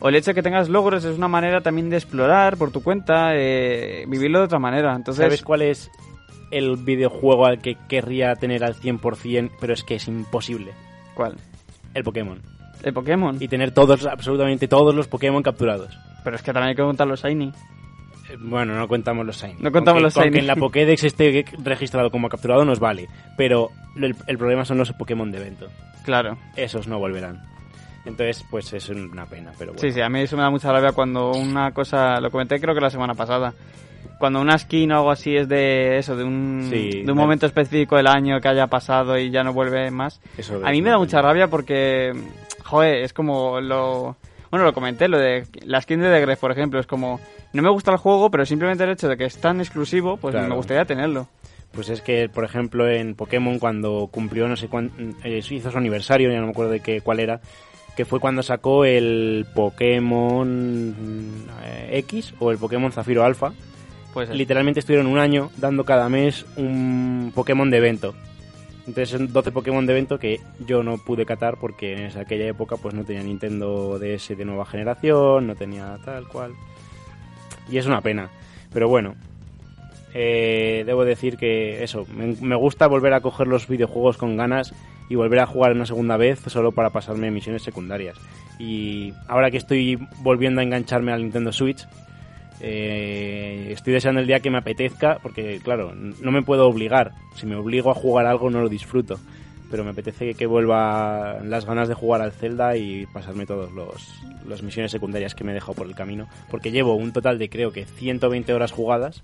[0.00, 2.82] o el hecho de que tengas logros es una manera también de explorar por tu
[2.82, 4.94] cuenta, eh, vivirlo de otra manera.
[4.96, 5.90] Entonces, ¿Sabes cuál es
[6.50, 10.72] el videojuego al que querría tener al 100%, pero es que es imposible?
[11.14, 11.36] ¿cuál?
[11.92, 12.40] El Pokémon.
[12.82, 13.36] El Pokémon.
[13.40, 15.96] Y tener todos, absolutamente todos los Pokémon capturados.
[16.24, 17.48] Pero es que también hay que contar los Shiny.
[18.30, 19.56] Eh, Bueno, no contamos los Shiny.
[19.60, 20.32] No contamos Con que- los con Shiny.
[20.34, 23.08] que en la Pokédex esté registrado como capturado nos vale.
[23.36, 25.66] Pero el, el problema son los Pokémon de evento.
[26.04, 26.38] Claro.
[26.56, 27.42] Esos no volverán.
[28.06, 29.80] Entonces, pues es una pena, pero bueno.
[29.80, 32.74] Sí, sí, a mí eso me da mucha rabia cuando una cosa, lo comenté creo
[32.74, 33.52] que la semana pasada,
[34.18, 37.12] cuando una skin o algo así es de eso, de un, Sí, de un de-
[37.12, 40.18] momento específico del año que haya pasado y ya no vuelve más.
[40.38, 42.12] Eso A mí me da mucha rabia porque,
[42.70, 44.16] joder, es como lo...
[44.50, 47.20] Bueno, lo comenté, lo de la skin de The Gref, por ejemplo, es como...
[47.52, 50.32] No me gusta el juego, pero simplemente el hecho de que es tan exclusivo, pues
[50.32, 50.48] Claro.
[50.48, 51.28] me gustaría tenerlo.
[51.72, 54.94] Pues es que, por ejemplo, en Pokémon cuando cumplió no sé cuánto,
[55.24, 57.40] hizo su aniversario, ya no me acuerdo de qué, cuál era,
[57.96, 60.94] que fue cuando sacó el Pokémon
[61.64, 63.52] eh, X o el Pokémon Zafiro Alpha.
[64.12, 68.14] Pues Literalmente estuvieron un año dando cada mes un Pokémon de evento.
[68.90, 72.76] Entonces son 12 Pokémon de evento que yo no pude catar porque en aquella época
[72.76, 76.54] pues no tenía Nintendo DS de nueva generación, no tenía tal cual.
[77.70, 78.30] Y es una pena.
[78.72, 79.14] Pero bueno,
[80.12, 84.74] eh, debo decir que eso, me gusta volver a coger los videojuegos con ganas
[85.08, 88.16] y volver a jugar una segunda vez solo para pasarme misiones secundarias.
[88.58, 91.86] Y ahora que estoy volviendo a engancharme al Nintendo Switch,
[92.60, 97.12] eh, estoy deseando el día que me apetezca, porque claro, no me puedo obligar.
[97.34, 99.18] Si me obligo a jugar algo no lo disfruto.
[99.70, 103.70] Pero me apetece que vuelva las ganas de jugar al Zelda y pasarme todas
[104.44, 106.26] las misiones secundarias que me he dejado por el camino.
[106.50, 109.22] Porque llevo un total de creo que 120 horas jugadas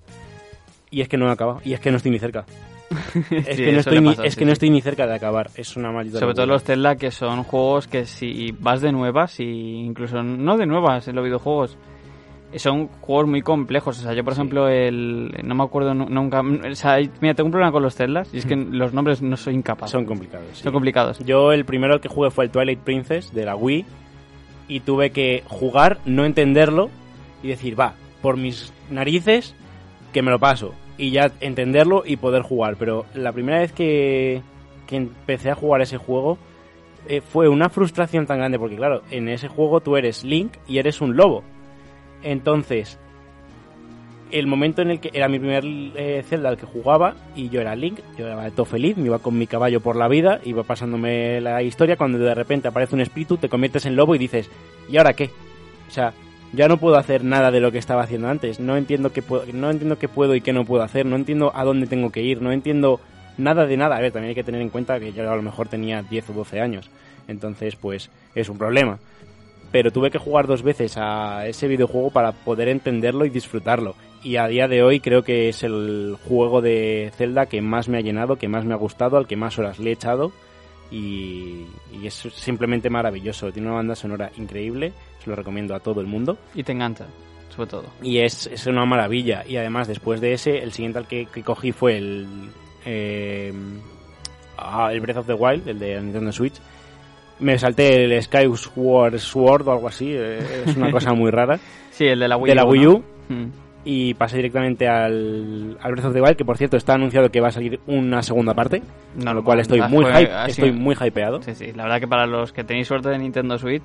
[0.91, 1.61] y es que no he acabado.
[1.65, 2.47] Y es que no estoy ni cerca.
[3.31, 4.53] Es, Sí, que, no estoy, ni, pasa, es sí, que no sí.
[4.53, 5.51] estoy ni cerca de acabar.
[5.57, 9.41] Es una maldita Sobre todo los Zelda que son juegos que si vas de nuevas
[9.41, 11.77] y incluso no de nuevas en los videojuegos
[12.59, 13.99] son juegos muy complejos.
[13.99, 14.41] O sea, yo por Sí.
[14.41, 17.95] ejemplo el no me acuerdo nu- nunca, o sea, mira, tengo un problema con los
[17.95, 19.91] Zeldas y es que los nombres no soy incapaz.
[19.91, 20.47] Son complicados.
[20.55, 20.63] sí.
[20.63, 21.19] Son complicados.
[21.21, 23.85] Yo el primero que jugué fue el Twilight Princess de la Wii
[24.69, 26.91] y tuve que jugar, no entenderlo
[27.43, 29.55] y decir, va, por mis narices
[30.13, 32.77] que me lo paso y ya entenderlo y poder jugar.
[32.79, 34.41] Pero la primera vez que,
[34.87, 36.39] que empecé a jugar ese juego
[37.09, 40.79] eh, fue una frustración tan grande porque claro, en ese juego tú eres Link y
[40.79, 41.45] eres un lobo.
[42.27, 42.99] Entonces,
[44.33, 47.61] el momento en el que era mi primer eh, Zelda al que jugaba y yo
[47.61, 50.65] era Link, yo era todo feliz, me iba con mi caballo por la vida, iba
[50.65, 54.51] pasándome la historia, cuando de repente aparece un espíritu, te conviertes en lobo y dices,
[54.91, 55.31] ¿y ahora qué?
[55.87, 56.15] O sea,
[56.53, 59.45] ya no puedo hacer nada de lo que estaba haciendo antes, no entiendo qué puedo,
[59.53, 62.23] no entiendo qué puedo y qué no puedo hacer, no entiendo a dónde tengo que
[62.23, 63.01] ir, no entiendo
[63.39, 63.99] nada de nada.
[63.99, 66.31] A ver, también hay que tener en cuenta que yo a lo mejor tenía 10
[66.31, 66.91] o 12 años,
[67.29, 68.99] entonces pues es un problema
[69.71, 73.95] pero tuve que jugar dos veces a ese videojuego para poder entenderlo y disfrutarlo.
[74.23, 77.99] Y a día de hoy creo que es el juego de Zelda que más me
[77.99, 80.33] ha llenado, que más me ha gustado, al que más horas le he echado.
[80.91, 83.53] Y, y es simplemente maravilloso.
[83.53, 84.93] Tiene una banda sonora increíble,
[85.23, 86.39] se lo recomiendo a todo el mundo.
[86.55, 87.07] Y te engancha,
[87.55, 87.85] sobre todo.
[88.03, 89.45] Y es, es una maravilla.
[89.47, 92.27] Y además, después de ese, el siguiente al que, que cogí fue el,
[92.85, 93.53] eh,
[94.57, 96.55] ah, el Breath of the Wild, el de Nintendo Switch.
[97.39, 101.59] Me salté el Skyward Sword o algo así, eh, es una cosa muy rara,
[101.91, 102.93] Sí, el de la Wii de la U, Wii ¿no?
[102.93, 103.03] U.
[103.29, 103.47] Mm.
[103.89, 107.41] Y pasé directamente al, al Breath of the Wild, que por cierto está anunciado que
[107.41, 108.83] va a salir una segunda parte,
[109.17, 111.41] No, con lo cual estoy muy, hype, estoy muy hypeado.
[111.43, 113.85] Sí, sí, la verdad que para los que tenéis suerte de Nintendo Switch,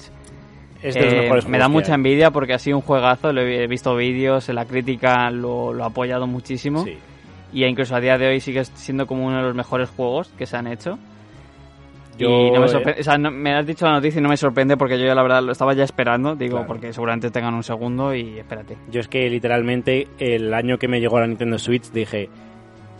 [0.81, 1.95] Es de los eh, mejores me da mucha hay.
[1.95, 5.83] envidia porque ha sido un juegazo, lo he he visto vídeos, la crítica lo, lo
[5.83, 6.97] ha apoyado muchísimo Sí.
[7.53, 10.47] y incluso a día de hoy sigue siendo como uno de los mejores juegos que
[10.47, 10.97] se han hecho.
[12.21, 14.21] Yo, y no me eh, sorprende, o sea, no- me has dicho la noticia y
[14.21, 16.67] no me sorprende porque yo la verdad lo estaba ya esperando, digo, Claro.
[16.67, 18.77] porque seguramente tengan un segundo y espérate.
[18.89, 22.29] Yo es que literalmente el año que me llegó la Nintendo Switch dije,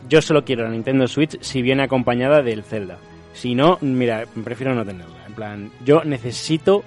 [0.10, 2.98] yo solo quiero la Nintendo Switch si viene acompañada del Zelda.
[3.34, 5.26] Si no, mira, prefiero no tenerla.
[5.28, 6.84] En plan, yo necesito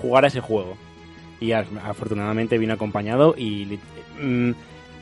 [0.00, 0.76] jugar a ese juego.
[1.40, 3.78] Y afortunadamente vino acompañado y
[4.20, 4.50] mm,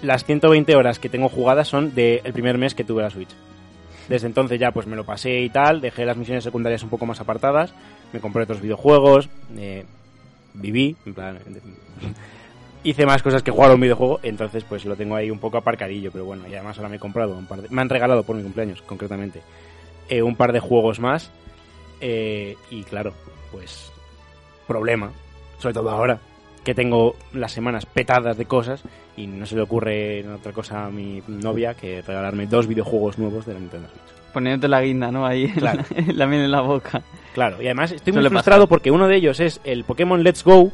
[0.03, 3.31] las 120 horas que tengo jugadas son del primer mes que tuve la Switch.
[4.13, 7.07] Desde entonces ya pues me lo pasé y tal, dejé las misiones secundarias un poco
[7.07, 7.73] más apartadas,
[8.13, 9.87] me compré otros videojuegos, eh,
[10.53, 11.39] viví, en plan,
[12.85, 15.57] hice más cosas que jugar a un videojuego, entonces pues lo tengo ahí un poco
[15.57, 18.23] aparcadillo, pero bueno, y además ahora me he comprado un par de, me han regalado
[18.23, 19.41] por mi cumpleaños concretamente
[20.11, 21.31] eh, un par de juegos más
[22.03, 23.15] eh, y claro,
[23.51, 23.91] pues
[24.67, 25.11] problema,
[25.59, 26.21] sobre todo ahora,
[26.65, 28.83] que tengo las semanas petadas de cosas
[29.17, 33.47] y no se le ocurre otra cosa a mi novia que regalarme dos videojuegos nuevos
[33.47, 34.33] de la Nintendo Switch.
[34.33, 35.27] Poniéndote la guinda, ¿no?
[35.27, 35.83] Ahí, Claro.
[36.15, 37.03] la miel en la boca.
[37.35, 40.71] Claro, y además estoy muy frustrado porque uno de ellos es el Pokémon Let's Go,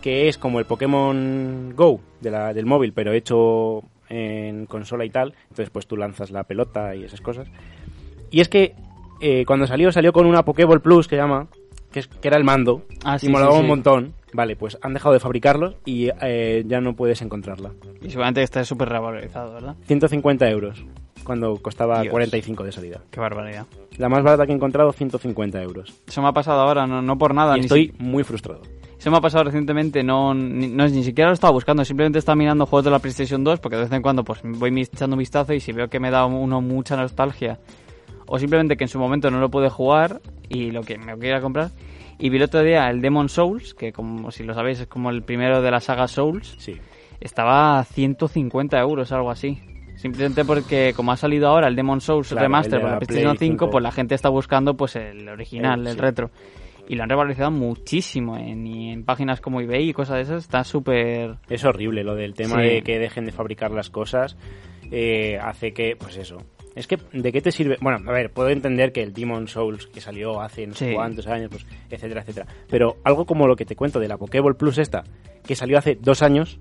[0.00, 5.10] que es como el Pokémon Go de la, del móvil, pero hecho en consola y
[5.10, 5.34] tal.
[5.44, 7.48] Entonces, pues tú lanzas la pelota y esas cosas.
[8.30, 8.74] Y es que
[9.20, 11.48] eh, cuando salió, salió con una Pokéball Plus que llama,
[11.92, 14.14] que, es, que era el mando, Ah, y molaba sí, un montón.
[14.32, 17.72] Vale, pues han dejado de fabricarlos y eh, ya no puedes encontrarla.
[18.00, 19.74] Y seguramente está súper revalorizado, ¿verdad?
[19.86, 20.84] 150 euros,
[21.24, 22.12] cuando costaba Dios.
[22.12, 23.00] 45 de salida.
[23.10, 23.66] Qué barbaridad.
[23.98, 25.92] La más barata que he encontrado, 150 euros.
[26.06, 27.56] Eso me ha pasado ahora, no, no por nada.
[27.56, 28.62] Y ni estoy si- muy frustrado.
[28.98, 32.36] Eso me ha pasado recientemente, no, ni, no ni siquiera lo estaba buscando, simplemente estaba
[32.36, 35.20] mirando juegos de la PlayStation 2 porque de vez en cuando pues voy echando un
[35.20, 37.58] vistazo y si veo que me da uno mucha nostalgia
[38.32, 41.40] o simplemente que en su momento no lo pude jugar y lo que me quiera
[41.40, 41.70] comprar.
[42.18, 45.10] Y vi el otro día el Demon Souls, que como si lo sabéis es como
[45.10, 46.76] el primero de la saga Souls, Sí.
[47.20, 49.58] estaba a 150 euros, algo así.
[49.96, 53.36] Simplemente porque como ha salido ahora el Demon Souls Claro, Remaster para la la PlayStation
[53.36, 53.70] Play 5, 5.
[53.70, 55.98] pues la gente está buscando pues el original, El- el sí.
[56.00, 56.30] retro.
[56.88, 60.42] Y lo han revalorizado muchísimo en, y en páginas como eBay y cosas de esas.
[60.42, 61.36] Está súper...
[61.48, 62.62] Es horrible lo del tema Sí.
[62.62, 64.36] de que dejen de fabricar las cosas.
[64.92, 66.38] eh, hace que, pues eso.
[66.76, 67.76] Es que, ¿de qué te sirve?
[67.80, 70.94] Bueno, a ver, puedo entender que el Demon Souls que salió hace no sé Sí.
[70.94, 72.46] cuántos años, pues, etcétera, etcétera.
[72.68, 75.02] Pero algo como lo que te cuento de la Pokéball Plus esta,
[75.44, 76.58] que salió hace dos años,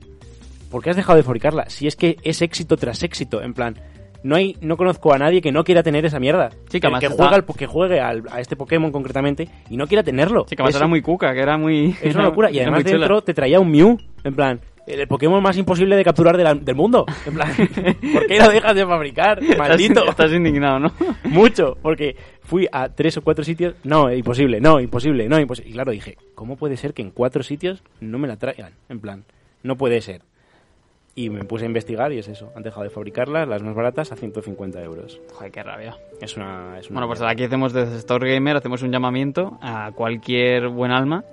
[0.72, 1.70] ¿por qué has dejado de fabricarla?
[1.70, 3.76] Si es que es éxito tras éxito, en plan,
[4.24, 6.50] no hay, no conozco a nadie que no quiera tener esa mierda.
[6.70, 10.04] Sí, que que, juega al- que juegue al- a este Pokémon concretamente y no quiera
[10.04, 10.46] tenerlo.
[10.50, 11.96] Sí, que además Es- era muy cuca, que era muy...
[12.02, 12.52] es una locura.
[12.52, 12.98] Y además chula.
[12.98, 13.98] dentro te traía un Mew.
[14.24, 17.06] En plan, el Pokémon más imposible de capturar de la- del mundo.
[17.26, 17.50] En plan,
[18.14, 19.40] ¿por qué lo dejas de fabricar?
[19.58, 20.00] Maldito.
[20.02, 20.92] Estás, estás indignado, ¿no?
[21.26, 21.78] Mucho.
[21.82, 23.76] Porque fui a tres o cuatro sitios.
[23.84, 25.70] No, imposible, no, imposible, no, imposible.
[25.70, 28.74] Y claro, dije, ¿cómo puede ser que en cuatro sitios no me la traigan?
[28.90, 29.24] En plan,
[29.64, 30.22] no puede ser.
[31.16, 32.52] Y me puse a investigar y es eso.
[32.56, 35.20] Han dejado de fabricarlas, las más baratas, a 150 euros.
[35.34, 35.98] Joder, qué rabia.
[36.22, 36.78] Es una...
[36.80, 40.92] Es una Bueno, pues aquí hacemos desde Store Gamer, hacemos un llamamiento a cualquier buen
[40.92, 41.26] alma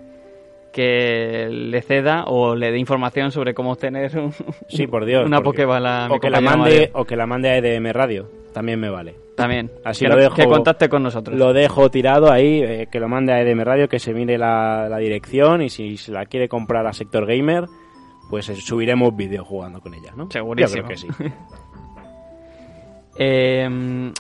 [0.77, 4.33] que le ceda o le dé información sobre cómo obtener un,
[4.69, 5.25] Sí, por Dios.
[5.25, 6.89] una porque- Pokéball o que la mande Mario.
[6.93, 8.29] o que la mande a EDM Radio.
[8.53, 9.15] También me vale.
[9.37, 9.71] También.
[9.85, 11.37] Así que, lo dejo- que contacte con nosotros.
[11.39, 14.87] Lo dejo tirado ahí, eh, que lo mande a EDM Radio, que se mire la,
[14.91, 17.65] la dirección y si se la quiere comprar a Sector Gamer,
[18.31, 20.31] pues eh, subiremos vídeo jugando con ella, ¿no?
[20.31, 20.77] Segurísimo.
[20.83, 21.09] Yo creo que sí.
[23.19, 23.67] Eh,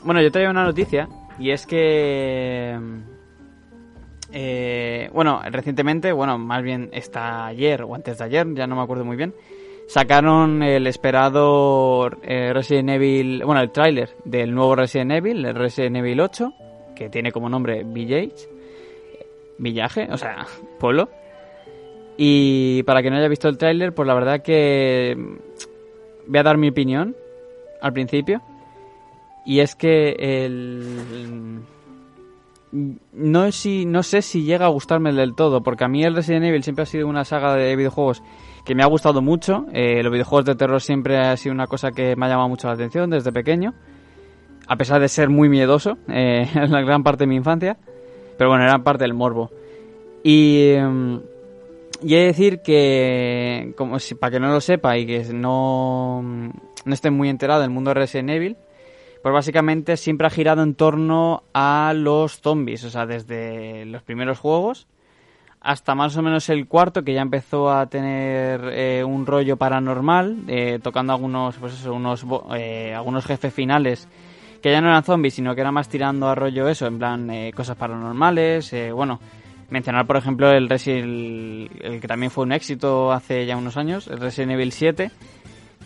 [0.04, 1.06] bueno, yo traía una noticia
[1.38, 2.78] y es que...
[4.38, 8.82] eh, bueno, recientemente, bueno, más bien está ayer o antes de ayer, ya no me
[8.82, 9.32] acuerdo muy bien,
[9.86, 15.96] sacaron el esperado eh, Resident Evil, bueno, el tráiler del nuevo Resident Evil, el Resident
[15.96, 16.52] Evil 8,
[16.94, 18.46] que tiene como nombre Village,
[19.56, 20.46] Villaje, o sea,
[20.78, 21.08] pueblo.
[22.18, 26.42] Y para que no haya visto el tráiler, pues la verdad que mm, voy a
[26.42, 27.16] dar mi opinión
[27.80, 28.42] al principio.
[29.46, 31.64] Y es que el...
[32.72, 36.44] No, si, no sé si llega a gustarme del todo, porque a mí el Resident
[36.44, 38.22] Evil siempre ha sido una saga de videojuegos
[38.64, 39.66] que me ha gustado mucho.
[39.72, 42.66] Eh, los videojuegos de terror siempre ha sido una cosa que me ha llamado mucho
[42.66, 43.74] la atención desde pequeño.
[44.68, 47.78] A pesar de ser muy miedoso eh, en la gran parte de mi infancia.
[48.36, 49.50] Pero bueno, era parte del morbo.
[50.22, 50.72] Y...
[50.72, 51.20] em,
[52.02, 56.22] y he de decir que, como si, para que no lo sepa y que no,
[56.22, 58.56] no esté muy enterado del mundo de Resident Evil,
[59.26, 64.38] pues básicamente siempre ha girado en torno a los zombies, o sea, desde los primeros
[64.38, 64.86] juegos
[65.60, 70.44] hasta más o menos el cuarto, que ya empezó a tener eh, un rollo paranormal,
[70.46, 72.24] eh, tocando algunos, pues eso, unos,
[72.54, 74.06] eh, algunos jefes finales
[74.62, 77.28] que ya no eran zombies, sino que era más tirando a rollo eso, en plan
[77.28, 79.18] eh, cosas paranormales, eh, bueno,
[79.70, 84.06] mencionar por ejemplo el Resident el que también fue un éxito hace ya unos años,
[84.06, 85.10] el Resident Evil 7,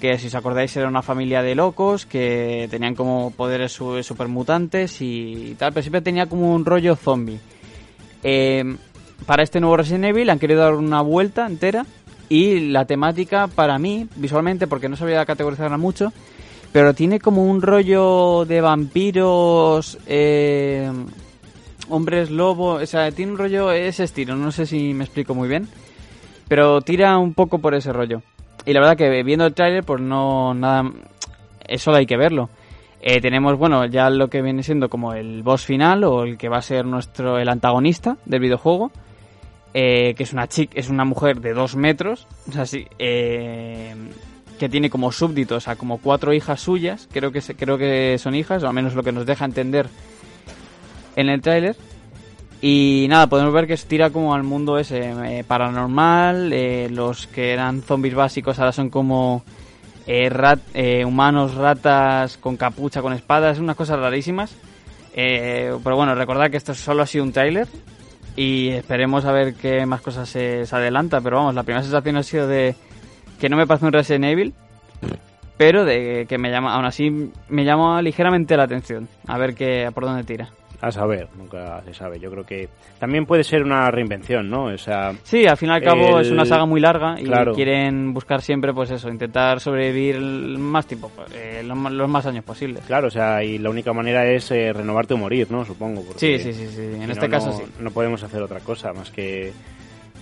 [0.01, 5.01] que si os acordáis era una familia de locos que tenían como poderes su- supermutantes
[5.01, 7.39] y tal, pero siempre tenía como un rollo zombie.
[8.23, 8.65] Eh,
[9.27, 11.85] para este nuevo Resident Evil han querido dar una vuelta entera
[12.29, 16.13] y la temática para mí, visualmente, porque no sabía categorizarla mucho,
[16.73, 20.91] pero tiene como un rollo de vampiros, eh,
[21.89, 25.49] hombres lobo, o sea, tiene un rollo ese estilo, no sé si me explico muy
[25.49, 25.69] bien,
[26.49, 28.23] pero tira un poco por ese rollo.
[28.67, 30.91] Y la verdad que viendo el tráiler, pues no, nada,
[31.67, 32.51] eso hay que verlo.
[33.03, 36.51] Eh, tenemos, bueno, ya lo que viene siendo como el boss final o el que
[36.51, 38.93] va a ser nuestro, el antagonista del videojuego,
[39.73, 43.95] eh, que es una chica, es una mujer de dos metros, o sea, sí, eh,
[44.59, 48.35] que tiene como súbditos, o sea, como cuatro hijas suyas, creo que, creo que son
[48.35, 49.89] hijas, o al menos lo que nos deja entender
[51.17, 51.77] en el tráiler.
[52.63, 57.27] Y nada, podemos ver que se tira como al mundo ese eh, paranormal, eh, los
[57.27, 59.43] que eran zombies básicos ahora son como
[60.07, 60.61] eh, rat-
[61.07, 64.55] humanos, ratas con capucha, con espadas, unas cosas rarísimas.
[65.15, 67.67] Pero bueno, recordad que esto solo ha sido un tráiler
[68.37, 71.21] y esperemos a ver qué más cosas se, se adelanta.
[71.21, 72.75] Pero vamos, la primera sensación ha sido de
[73.41, 74.55] que no me parece un Resident Evil,
[75.57, 79.09] pero de que me llama, aún así me llama ligeramente la atención.
[79.27, 80.51] A ver qué, por dónde tira.
[80.83, 82.19] A saber, nunca se sabe.
[82.19, 82.69] Yo creo que
[82.99, 84.65] también puede ser una reinvención, ¿no?
[84.65, 87.25] O sea, Sí, al fin y al cabo El- es una saga muy larga y
[87.25, 87.53] Claro.
[87.55, 90.19] quieren buscar siempre, pues eso, intentar sobrevivir
[90.59, 92.83] más tiempo, eh, los, más- los más años posibles.
[92.87, 95.67] claro, o sea, y la única manera es eh, renovarte o morir, ¿no?
[95.67, 96.01] Supongo.
[96.03, 96.83] Sí, porque sí, sí, sí.
[97.03, 97.65] En este no, caso sí.
[97.79, 99.53] No podemos hacer otra cosa más que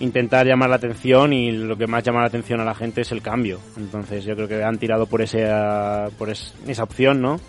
[0.01, 3.11] intentar llamar la atención y lo que más llama la atención a la gente es
[3.13, 3.59] el cambio.
[3.77, 5.45] Entonces yo creo que han tirado por ese,
[6.17, 7.39] por es- esa opción, ¿no?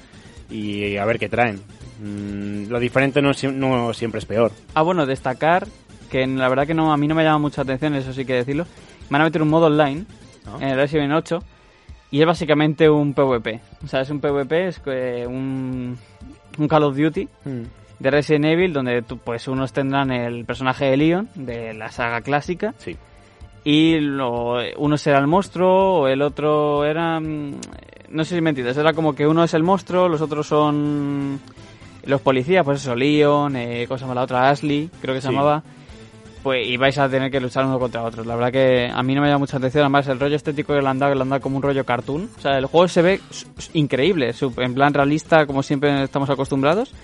[0.49, 1.61] Y a ver qué traen.
[2.01, 4.53] Mm, lo diferente no, sie- no siempre es peor.
[4.75, 5.67] Ah, bueno, destacar
[6.11, 8.35] que la verdad que no a mí no me llama mucha atención, eso sí que
[8.35, 8.65] decirlo.
[9.11, 10.05] Me van a meter un modo online
[10.47, 10.61] ¿no?
[10.61, 11.41] en el Resident 8
[12.11, 13.61] y es básicamente un PvP.
[13.85, 15.97] O sea, es un PvP, es eh, un,
[16.59, 17.63] un Call of Duty Mm.
[18.01, 22.23] de Resident Evil donde tú, pues unos tendrán el personaje de Leon de la saga
[22.23, 22.97] clásica Sí.
[23.63, 27.53] y lo, uno será el monstruo o el otro era mm,
[28.09, 31.39] no sé si me entiendes era como que uno es el monstruo los otros son
[32.05, 35.29] los policías pues eso Leon eh, ¿cómo se llama la otra Ashley creo que se
[35.29, 35.35] Sí.
[35.35, 35.63] llamaba.
[36.43, 39.15] Pues y vais a tener que luchar uno contra otro la verdad que a mí
[39.15, 39.83] no me llama mucha atención.
[39.83, 41.85] Además el rollo estético que le han dado que le han dado como un rollo
[41.85, 42.31] cartoon.
[42.39, 43.21] O sea el juego se ve
[43.75, 46.95] increíble en plan realista como siempre estamos acostumbrados.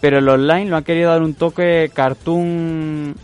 [0.00, 3.14] Pero el online lo han querido dar un toque cartoon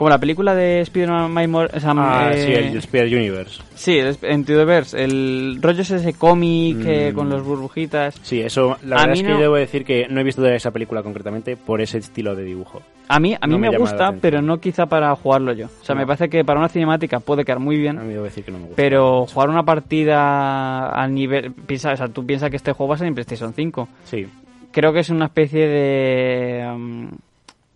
[0.00, 3.62] como la película de Spider-Man Miles Mor- o sea, Ah, eh, sí, el Spider Universe.
[3.74, 4.16] Sí, el
[4.64, 7.14] Verse, el rollo es ese cómic eh, Mm.
[7.14, 8.14] con los burbujitas.
[8.22, 10.70] Sí, eso, la A verdad es que no- debo decir que no he visto esa
[10.70, 12.80] película concretamente por ese estilo de dibujo.
[13.08, 15.66] A mí, a mí No me gusta, pero no quizá para jugarlo yo.
[15.66, 16.00] O sea, No.
[16.00, 18.52] me parece que para una cinemática puede quedar muy A bien, mí debo decir que
[18.52, 18.76] no me gusta.
[18.76, 21.52] pero jugar una partida al nivel...
[21.52, 23.86] Piensa, o sea, tú piensas que este juego va a ser en PlayStation 5.
[24.04, 24.26] Sí,
[24.72, 26.64] Creo que es una especie de...
[26.74, 27.10] um,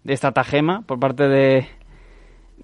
[0.05, 1.67] de estratagema por parte de...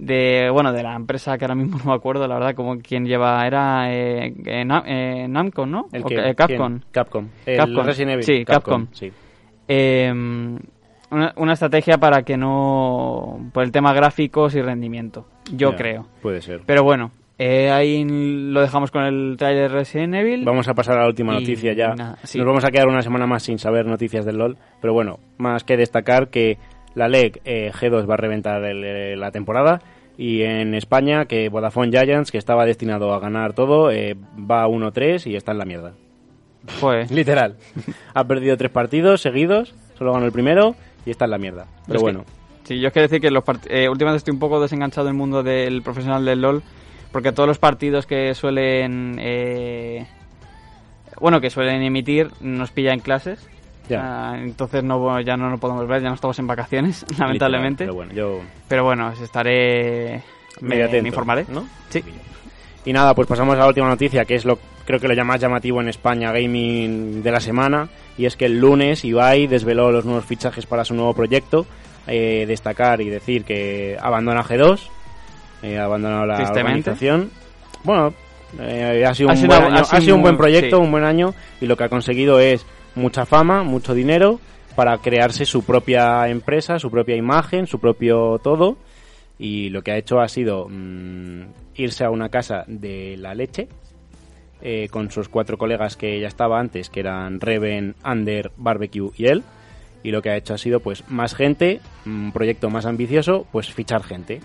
[0.00, 3.04] de bueno de la empresa que ahora mismo no me acuerdo la verdad como quien
[3.04, 6.80] lleva era eh, eh, eh, Namco no el que, eh, Capcom.
[6.90, 7.28] Capcom.
[7.46, 7.84] El Capcom.
[7.84, 8.24] Resident Evil.
[8.24, 8.86] Sí, Capcom.
[8.92, 9.10] Sí.
[9.68, 13.50] Eh, una, una estrategia para que no.
[13.52, 15.26] por el tema gráficos y rendimiento.
[15.52, 16.06] Yo creo.
[16.22, 16.62] Puede ser.
[16.66, 17.10] Pero bueno,
[17.42, 20.44] eh, ahí lo dejamos con el trailer Resident Evil.
[20.44, 21.94] Vamos a pasar a la última noticia ya.
[21.94, 22.38] nada, sí.
[22.38, 24.58] Nos vamos a quedar una semana más sin saber noticias del LOL.
[24.80, 26.58] Pero bueno, más que destacar que
[26.94, 29.80] la LEG eh, G2 va a reventar el- eh, la temporada.
[30.18, 35.26] Y en España, que Vodafone Giants, que estaba destinado a ganar todo, eh, va 1-3
[35.26, 35.92] y está en la mierda.
[36.80, 37.56] Pues, Literal.
[38.12, 40.74] ha perdido tres partidos seguidos, solo ganó el primero
[41.06, 41.66] y está en la mierda.
[41.86, 42.24] Pero Es que- bueno,
[42.64, 45.42] sí, yo es que decir que los eh, últimamente estoy un poco desenganchado del mundo
[45.42, 46.62] del profesional del LOL.
[47.12, 49.16] Porque todos los partidos que suelen.
[49.18, 50.06] eh,
[51.20, 53.48] bueno, que suelen emitir nos pilla en clases.
[53.98, 57.84] Ah, entonces no, ya no lo podemos ver, ya no estamos en vacaciones, literal, lamentablemente.
[57.84, 60.22] Pero bueno, yo Pero bueno, os estaré.
[60.60, 61.46] Me, atento, me informaré.
[61.48, 61.66] ¿no?
[61.88, 62.02] Sí.
[62.84, 65.40] Y nada, pues pasamos a la última noticia, que es lo creo que lo más
[65.40, 67.88] llamativo en España gaming de la semana,
[68.18, 71.66] y es que el lunes Ibai desveló los nuevos fichajes para su nuevo proyecto.
[72.06, 74.80] Eh, destacar y decir que abandona G2,
[75.62, 77.30] eh, la organización.
[77.84, 78.12] Bueno,
[78.58, 80.82] eh, ha sido Ha un, sido buen, una- año- ha sido un buen proyecto, sí.
[80.82, 84.40] un buen año, y lo que ha conseguido es mucha fama, mucho dinero
[84.76, 88.76] para crearse su propia empresa, su propia imagen, su propio todo
[89.38, 91.42] y lo que ha hecho ha sido mm,
[91.76, 93.68] irse a una casa de la leche
[94.62, 99.26] eh, con sus cuatro colegas que ya estaba antes, que eran Reven, Under, Barbecue y
[99.26, 99.42] él.
[100.02, 103.72] Y lo que ha hecho ha sido pues más gente, un proyecto más ambicioso, pues
[103.72, 104.40] fichar gente.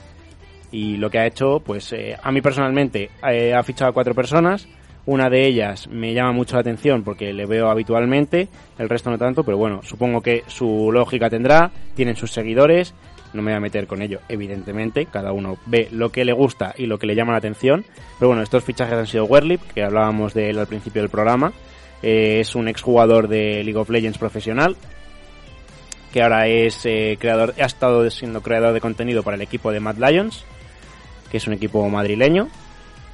[0.72, 4.16] Y lo que ha hecho, pues eh, a mí personalmente eh, ha fichado a cuatro
[4.16, 4.68] personas.
[5.06, 8.50] Una de ellas me llama mucho la atención porque le veo habitualmente,
[8.80, 12.96] el resto no tanto, pero bueno, supongo que su lógica tendrá, tienen sus seguidores,
[13.34, 16.74] no me voy a meter con ello, evidentemente, cada uno ve lo que le gusta
[16.76, 17.86] y lo que le llama la atención,
[18.18, 21.54] pero bueno, estos fichajes han sido Werlip, que hablábamos de él al principio del programa,
[22.02, 24.76] eh, es un exjugador de League of Legends profesional,
[26.12, 29.82] que ahora es eh, creador, ha estado siendo creador de contenido para el equipo de
[29.82, 30.46] Mad Lions,
[31.30, 32.48] que es un equipo madrileño.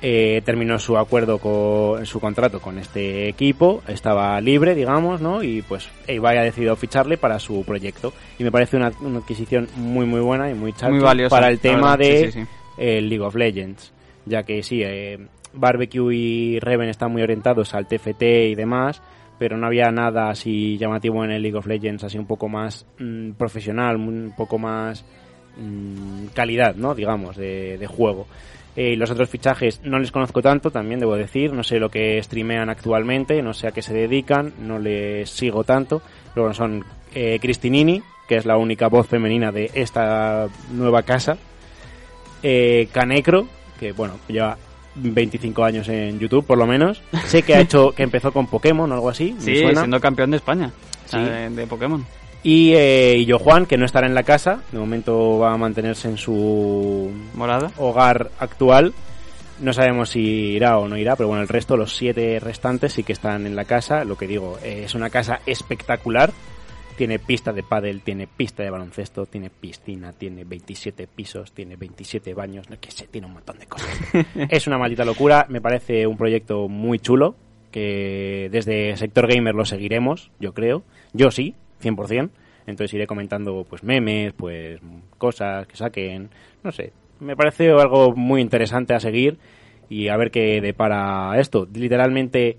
[0.04, 5.44] Eh, terminó su acuerdo con su contrato con este equipo, estaba libre, digamos, ¿no?
[5.44, 8.12] Y pues Ibai ha decidido ficharle para su proyecto.
[8.40, 11.36] Y me parece una, una adquisición muy, muy buena y muy chata Muy valiosa.
[11.36, 12.00] para el tema verdad.
[12.00, 12.48] de Sí, sí, sí.
[12.78, 13.94] el League of Legends,
[14.26, 15.20] ya que sí, eh,
[15.54, 19.04] Barbecue y Reven están muy orientados al TFT y demás,
[19.38, 22.88] pero no había nada así llamativo en el League of Legends, así un poco más
[22.98, 25.06] mm, profesional, un poco más
[25.58, 26.96] mm, calidad, ¿no?
[26.96, 28.26] Digamos, de, de juego.
[28.76, 31.52] Eh, los otros fichajes no les conozco tanto, también debo decir.
[31.54, 35.64] No sé lo que streamean actualmente, no sé a qué se dedican, no les sigo
[35.64, 36.02] tanto.
[36.34, 41.38] Pero bueno, son eh, Cristinini, que es la única voz femenina de esta nueva casa.
[42.44, 43.48] Eh, Canecro,
[43.80, 44.58] que bueno, lleva
[44.96, 47.02] 25 años en YouTube, por lo menos.
[47.26, 49.34] Sé que ha hecho, que empezó con Pokémon o algo así.
[49.34, 49.82] me Sí, suena.
[49.82, 50.72] siendo campeón de España.
[51.06, 51.20] Sí.
[51.20, 52.06] de, de Pokémon.
[52.44, 55.58] Y, eh, y yo Juan, que no estará en la casa, de momento va a
[55.58, 57.72] mantenerse en su Morada.
[57.78, 58.94] hogar actual.
[59.60, 63.04] No sabemos si irá o no irá, pero bueno, el resto, los siete restantes, sí
[63.04, 64.04] que están en la casa.
[64.06, 66.32] Lo que digo, eh, es una casa espectacular.
[66.98, 72.34] Tiene pista de pádel, tiene pista de baloncesto, tiene piscina, tiene 27 pisos, tiene 27
[72.34, 73.90] baños, no que sé, tiene un montón de cosas.
[74.50, 77.36] es una maldita locura, me parece un proyecto muy chulo,
[77.72, 80.84] que desde Sector Gamer lo seguiremos, yo creo.
[81.14, 82.30] Yo sí, 100%.
[82.68, 84.80] Entonces iré comentando pues memes, pues
[85.18, 86.30] cosas que saquen,
[86.64, 86.94] no sé.
[87.20, 89.38] Me parece algo muy interesante a seguir
[89.90, 91.68] y a ver qué depara esto.
[91.74, 92.58] Literalmente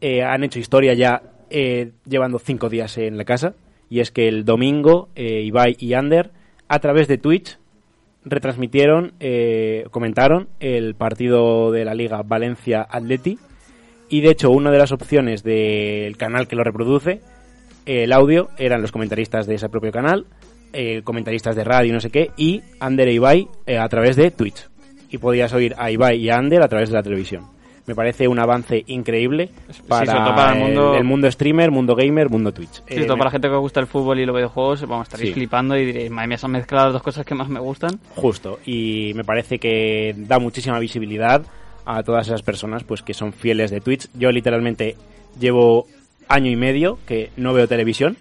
[0.00, 3.54] eh, han hecho historia ya eh, llevando cinco días en la casa
[3.88, 6.30] y es que el domingo eh, Ibai y Ander
[6.68, 7.58] a través de Twitch
[8.24, 13.38] retransmitieron, eh, comentaron el partido de la Liga Valencia Atleti
[14.10, 17.20] y de hecho una de las opciones del canal que lo reproduce
[17.88, 20.26] el audio eran los comentaristas de ese propio canal,
[20.72, 24.30] eh, comentaristas de radio, no sé qué, y Ander e Ibai eh, a través de
[24.30, 24.68] Twitch.
[25.10, 27.44] Y podías oír a Ibai y a Ander a través de la televisión.
[27.86, 29.48] Me parece un avance increíble
[29.88, 32.74] para, todo para el mundo- el mundo streamer, mundo gamer, mundo Twitch.
[32.74, 35.06] Sí, Eh, todo me- para la gente que gusta el fútbol y los videojuegos, vamos,
[35.08, 35.34] estaréis Sí.
[35.34, 37.98] flipando y diréis, madre mía, se han mezclado las dos cosas que más me gustan.
[38.14, 41.40] Justo, y me parece que da muchísima visibilidad
[41.86, 44.08] a todas esas personas pues que son fieles de Twitch.
[44.12, 44.94] Yo literalmente
[45.40, 45.86] llevo
[46.28, 48.16] año y medio que no veo televisión.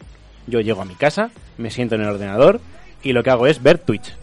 [0.48, 2.62] Yo llego a mi casa, me siento en el ordenador
[3.04, 4.16] y lo que hago es ver Twitch.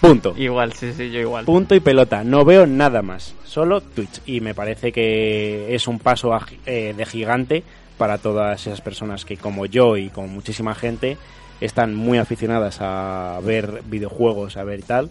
[0.00, 0.34] Punto.
[0.36, 1.44] Igual, sí, sí, yo igual.
[1.44, 2.24] Punto y pelota.
[2.24, 3.34] No veo nada más.
[3.44, 4.20] Solo Twitch.
[4.26, 7.62] Y me parece que es un paso eh, de gigante
[7.96, 11.16] para todas esas personas que, como yo y como muchísima gente,
[11.60, 15.10] están muy aficionadas a ver videojuegos, a ver y tal.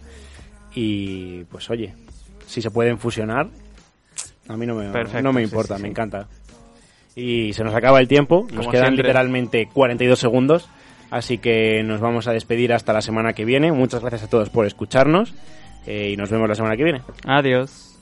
[0.75, 1.93] Y pues oye,
[2.47, 3.47] si se pueden fusionar,
[4.47, 5.91] a mí no me, Perfecto, no me sí, importa, sí, me sí.
[5.91, 6.27] encanta.
[7.15, 9.03] Y se nos acaba el tiempo, nos Como quedan siempre.
[9.03, 10.69] literalmente 42 segundos.
[11.09, 13.71] Así que nos vamos a despedir hasta la semana que viene.
[13.73, 15.33] Muchas gracias a todos por escucharnos
[15.85, 17.01] eh, y nos vemos la semana que viene.
[17.25, 17.97] Adiós.